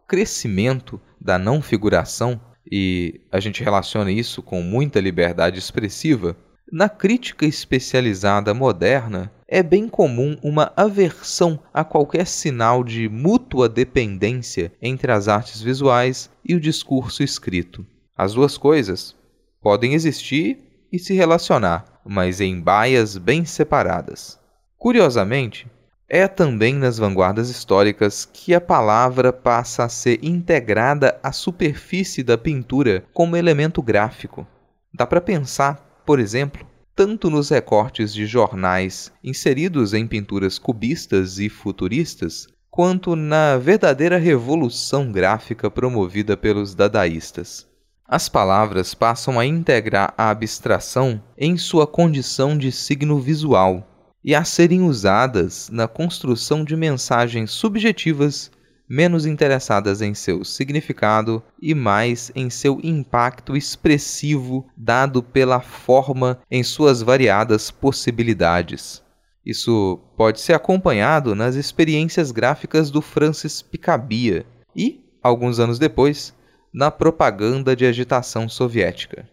crescimento 0.08 1.00
da 1.20 1.38
não 1.38 1.62
figuração, 1.62 2.40
e 2.70 3.22
a 3.32 3.40
gente 3.40 3.64
relaciona 3.64 4.12
isso 4.12 4.42
com 4.42 4.62
muita 4.62 5.00
liberdade 5.00 5.60
expressiva, 5.60 6.36
na 6.72 6.90
crítica 6.90 7.46
especializada 7.46 8.54
moderna 8.54 9.32
é 9.48 9.64
bem 9.64 9.88
comum 9.88 10.38
uma 10.44 10.74
aversão 10.76 11.58
a 11.74 11.86
qualquer 11.86 12.28
sinal 12.28 12.84
de 12.84 13.08
mútua 13.08 13.70
dependência 13.70 14.74
entre 14.82 15.10
as 15.12 15.30
artes 15.30 15.62
visuais 15.62 16.30
e 16.44 16.54
o 16.54 16.60
discurso 16.60 17.24
escrito. 17.24 17.86
As 18.18 18.34
duas 18.34 18.58
coisas 18.58 19.16
podem 19.62 19.94
existir 19.94 20.60
e 20.92 21.00
se 21.00 21.14
relacionar, 21.14 22.02
mas 22.06 22.42
em 22.42 22.60
baias 22.60 23.18
bem 23.18 23.46
separadas. 23.46 24.38
Curiosamente, 24.78 25.68
é 26.10 26.26
também 26.28 26.74
nas 26.74 26.98
vanguardas 26.98 27.50
históricas 27.50 28.24
que 28.32 28.54
a 28.54 28.62
palavra 28.62 29.34
passa 29.34 29.84
a 29.84 29.90
ser 29.90 30.20
integrada 30.24 31.20
à 31.22 31.34
superfície 31.34 32.24
da 32.24 32.38
pintura 32.38 33.04
como 33.14 33.36
elemento 33.36 33.82
gráfico. 33.82 34.48
Dá 34.94 35.06
para 35.06 35.20
pensar, 35.20 36.02
por 36.06 36.20
exemplo, 36.20 36.66
tanto 36.96 37.30
nos 37.30 37.50
recortes 37.50 38.14
de 38.14 38.26
jornais 38.26 39.12
inseridos 39.22 39.94
em 39.94 40.08
pinturas 40.08 40.58
cubistas 40.58 41.40
e 41.40 41.50
futuristas, 41.50 42.48
quanto 42.72 43.16
na 43.16 43.58
verdadeira 43.58 44.18
revolução 44.18 45.12
gráfica 45.12 45.70
promovida 45.70 46.38
pelos 46.38 46.74
dadaístas. 46.74 47.68
As 48.08 48.30
palavras 48.30 48.94
passam 48.94 49.38
a 49.38 49.46
integrar 49.46 50.14
a 50.18 50.30
abstração 50.30 51.22
em 51.38 51.58
sua 51.58 51.86
condição 51.86 52.58
de 52.58 52.72
signo 52.72 53.20
visual 53.20 53.86
e 54.28 54.36
a 54.36 54.44
serem 54.44 54.82
usadas 54.82 55.70
na 55.72 55.88
construção 55.88 56.66
de 56.66 56.76
mensagens 56.76 57.50
subjetivas 57.50 58.52
menos 58.90 59.26
interessadas 59.26 60.02
em 60.02 60.14
seu 60.14 60.44
significado 60.44 61.42
e 61.62 61.74
mais 61.74 62.30
em 62.36 62.50
seu 62.50 62.78
impacto 62.84 63.56
expressivo 63.56 64.68
dado 64.76 65.24
pela 65.24 65.62
forma 65.62 66.40
em 66.52 66.62
suas 66.62 67.02
variadas 67.02 67.72
possibilidades. 67.72 69.02
Isso 69.46 69.98
pode 70.18 70.42
ser 70.42 70.52
acompanhado 70.52 71.34
nas 71.34 71.56
experiências 71.56 72.30
gráficas 72.30 72.92
do 72.92 73.02
Francis 73.02 73.62
Picabia 73.62 74.46
e, 74.76 75.06
alguns 75.24 75.58
anos 75.58 75.80
depois, 75.80 76.34
na 76.74 76.92
propaganda 76.92 77.74
de 77.74 77.86
agitação 77.86 78.50
soviética. 78.50 79.26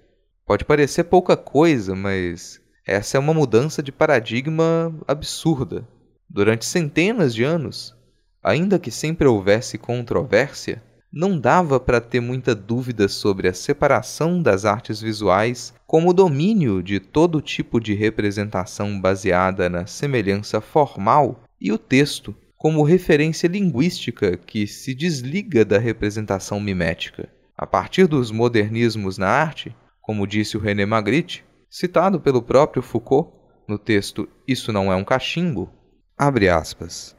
Pode 0.47 0.65
parecer 0.65 1.03
pouca 1.03 1.37
coisa, 1.37 1.97
mas 1.97 2.63
essa 2.87 3.17
é 3.17 3.21
uma 3.21 3.33
mudança 3.33 3.83
de 3.83 3.91
paradigma 3.91 4.95
absurda. 5.09 5.89
Durante 6.29 6.67
centenas 6.67 7.35
de 7.35 7.43
anos, 7.43 7.95
ainda 8.43 8.79
que 8.79 8.91
sempre 8.91 9.27
houvesse 9.27 9.79
controvérsia, 9.79 10.83
não 11.11 11.39
dava 11.39 11.79
para 11.79 12.01
ter 12.01 12.21
muita 12.21 12.55
dúvida 12.55 13.09
sobre 13.09 13.49
a 13.49 13.55
separação 13.55 14.43
das 14.43 14.65
artes 14.65 15.01
visuais 15.01 15.73
como 15.87 16.13
domínio 16.13 16.83
de 16.83 16.99
todo 16.99 17.41
tipo 17.41 17.81
de 17.81 17.95
representação 17.95 19.01
baseada 19.01 19.71
na 19.71 19.87
semelhança 19.87 20.61
formal 20.61 21.45
e 21.61 21.73
o 21.73 21.79
texto 21.79 22.35
como 22.57 22.83
referência 22.83 23.47
linguística 23.47 24.37
que 24.37 24.67
se 24.67 24.95
desliga 24.95 25.65
da 25.65 25.79
representação 25.79 26.59
mimética. 26.59 27.29
A 27.57 27.67
partir 27.67 28.07
dos 28.07 28.31
modernismos 28.31 29.17
na 29.17 29.29
arte, 29.29 29.75
como 30.03 30.27
disse 30.27 30.57
o 30.57 30.61
René 30.61 30.85
Magritte, 30.85 31.45
citado 31.75 32.21
pelo 32.21 32.41
próprio 32.41 32.81
Foucault 32.81 33.33
no 33.67 33.77
texto 33.77 34.29
Isso 34.47 34.73
Não 34.73 34.93
É 34.93 34.95
um 34.95 35.03
Cachimbo, 35.03 35.69
abre 36.17 36.49
aspas. 36.49 37.17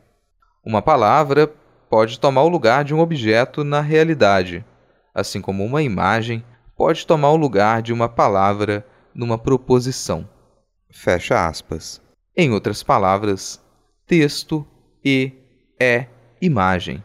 Uma 0.65 0.81
palavra 0.81 1.53
pode 1.89 2.17
tomar 2.17 2.43
o 2.43 2.47
lugar 2.47 2.85
de 2.85 2.95
um 2.95 3.01
objeto 3.01 3.65
na 3.65 3.81
realidade, 3.81 4.63
assim 5.13 5.41
como 5.41 5.65
uma 5.65 5.83
imagem 5.83 6.41
pode 6.73 7.05
tomar 7.05 7.31
o 7.31 7.35
lugar 7.35 7.81
de 7.81 7.91
uma 7.91 8.07
palavra 8.07 8.87
numa 9.13 9.37
proposição. 9.37 10.25
Fecha 10.89 11.45
aspas. 11.45 12.01
Em 12.33 12.51
outras 12.51 12.81
palavras, 12.81 13.61
texto 14.07 14.65
e 15.03 15.33
é 15.77 16.07
imagem. 16.41 17.03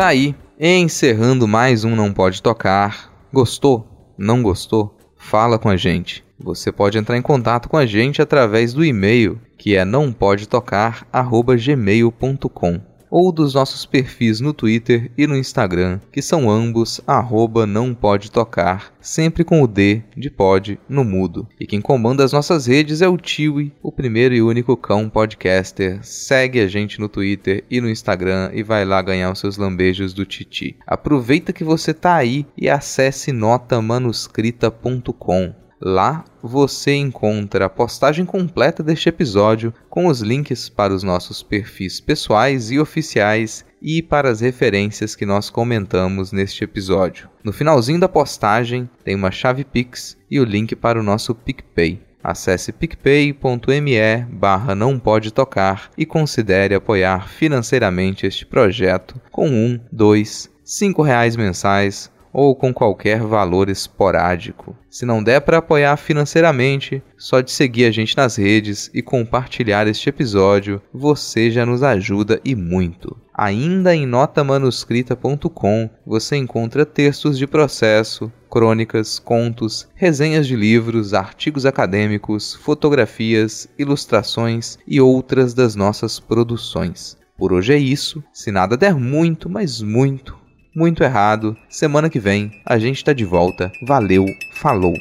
Tá 0.00 0.06
aí, 0.06 0.34
encerrando 0.58 1.46
mais 1.46 1.84
um 1.84 1.94
Não 1.94 2.10
Pode 2.10 2.42
Tocar. 2.42 3.12
Gostou? 3.30 4.14
Não 4.16 4.42
gostou? 4.42 4.96
Fala 5.14 5.58
com 5.58 5.68
a 5.68 5.76
gente. 5.76 6.24
Você 6.38 6.72
pode 6.72 6.96
entrar 6.96 7.18
em 7.18 7.22
contato 7.22 7.68
com 7.68 7.76
a 7.76 7.84
gente 7.84 8.22
através 8.22 8.72
do 8.72 8.82
e-mail, 8.82 9.38
que 9.58 9.76
é 9.76 9.84
nãopodetocar@gmail.com. 9.84 12.80
ou 13.10 13.32
dos 13.32 13.54
nossos 13.54 13.84
perfis 13.84 14.40
no 14.40 14.54
Twitter 14.54 15.10
e 15.18 15.26
no 15.26 15.36
Instagram, 15.36 15.98
que 16.12 16.22
são 16.22 16.48
ambos 16.48 17.00
arroba 17.06 17.66
não 17.66 17.94
pode 17.94 18.30
tocar, 18.30 18.94
sempre 19.00 19.42
com 19.42 19.62
o 19.62 19.66
D 19.66 20.02
de 20.16 20.30
pod 20.30 20.78
no 20.88 21.02
mudo. 21.04 21.48
E 21.58 21.66
quem 21.66 21.80
comanda 21.80 22.24
as 22.24 22.32
nossas 22.32 22.66
redes 22.66 23.02
é 23.02 23.08
o 23.08 23.16
Tiwi, 23.16 23.72
o 23.82 23.90
primeiro 23.90 24.32
e 24.34 24.42
único 24.42 24.76
cão 24.76 25.08
podcaster. 25.08 25.98
Segue 26.02 26.60
a 26.60 26.68
gente 26.68 27.00
no 27.00 27.08
Twitter 27.08 27.64
e 27.70 27.80
no 27.80 27.90
Instagram 27.90 28.50
e 28.52 28.62
vai 28.62 28.84
lá 28.84 29.00
ganhar 29.02 29.32
os 29.32 29.40
seus 29.40 29.56
lambejos 29.56 30.12
do 30.12 30.24
Titi. 30.24 30.76
Aproveita 30.86 31.52
que 31.52 31.64
você 31.64 31.92
tá 31.92 32.14
aí 32.14 32.46
e 32.56 32.68
acesse 32.68 33.32
notamanuscrita.com. 33.32 35.69
Lá 35.82 36.24
você 36.42 36.94
encontra 36.94 37.64
a 37.64 37.70
postagem 37.70 38.26
completa 38.26 38.82
deste 38.82 39.08
episódio 39.08 39.72
com 39.88 40.06
os 40.06 40.20
links 40.20 40.68
para 40.68 40.92
os 40.92 41.02
nossos 41.02 41.42
perfis 41.42 42.00
pessoais 42.00 42.70
e 42.70 42.78
oficiais 42.78 43.64
e 43.80 44.02
para 44.02 44.28
as 44.28 44.40
referências 44.40 45.16
que 45.16 45.24
nós 45.24 45.48
comentamos 45.48 46.32
neste 46.32 46.64
episódio. 46.64 47.30
No 47.42 47.50
finalzinho 47.50 47.98
da 47.98 48.08
postagem 48.08 48.90
tem 49.02 49.14
uma 49.14 49.30
chave 49.30 49.64
Pix 49.64 50.18
e 50.30 50.38
o 50.38 50.44
link 50.44 50.76
para 50.76 51.00
o 51.00 51.02
nosso 51.02 51.34
PicPay. 51.34 52.02
Acesse 52.22 52.72
picpay.me 52.72 54.26
barra 54.30 54.74
não 54.74 54.98
pode 54.98 55.32
tocar 55.32 55.90
e 55.96 56.04
considere 56.04 56.74
apoiar 56.74 57.26
financeiramente 57.26 58.26
este 58.26 58.44
projeto 58.44 59.18
com 59.32 59.48
um, 59.48 59.80
dois, 59.90 60.50
cinco 60.62 61.00
reais 61.00 61.34
mensais 61.34 62.12
ou 62.32 62.54
com 62.54 62.72
qualquer 62.72 63.20
valor 63.20 63.68
esporádico. 63.68 64.76
Se 64.88 65.04
não 65.04 65.22
der 65.22 65.40
para 65.40 65.58
apoiar 65.58 65.96
financeiramente, 65.96 67.02
só 67.16 67.40
de 67.40 67.50
seguir 67.50 67.84
a 67.84 67.90
gente 67.90 68.16
nas 68.16 68.36
redes 68.36 68.90
e 68.92 69.02
compartilhar 69.02 69.86
este 69.86 70.08
episódio, 70.08 70.80
você 70.92 71.50
já 71.50 71.64
nos 71.64 71.82
ajuda 71.82 72.40
e 72.44 72.54
muito. 72.54 73.16
Ainda 73.32 73.94
em 73.94 74.04
notamanuscrita.com 74.04 75.88
você 76.04 76.36
encontra 76.36 76.84
textos 76.84 77.38
de 77.38 77.46
processo, 77.46 78.30
crônicas, 78.50 79.18
contos, 79.18 79.88
resenhas 79.94 80.46
de 80.46 80.56
livros, 80.56 81.14
artigos 81.14 81.64
acadêmicos, 81.64 82.54
fotografias, 82.54 83.68
ilustrações 83.78 84.76
e 84.86 85.00
outras 85.00 85.54
das 85.54 85.74
nossas 85.74 86.20
produções. 86.20 87.16
Por 87.38 87.54
hoje 87.54 87.72
é 87.72 87.78
isso. 87.78 88.22
Se 88.32 88.52
nada 88.52 88.76
der 88.76 88.94
muito, 88.94 89.48
mas 89.48 89.80
muito, 89.80 90.36
muito 90.74 91.02
errado. 91.02 91.56
Semana 91.68 92.10
que 92.10 92.20
vem 92.20 92.50
a 92.64 92.78
gente 92.78 93.04
tá 93.04 93.12
de 93.12 93.24
volta. 93.24 93.70
Valeu, 93.82 94.26
falou! 94.52 94.94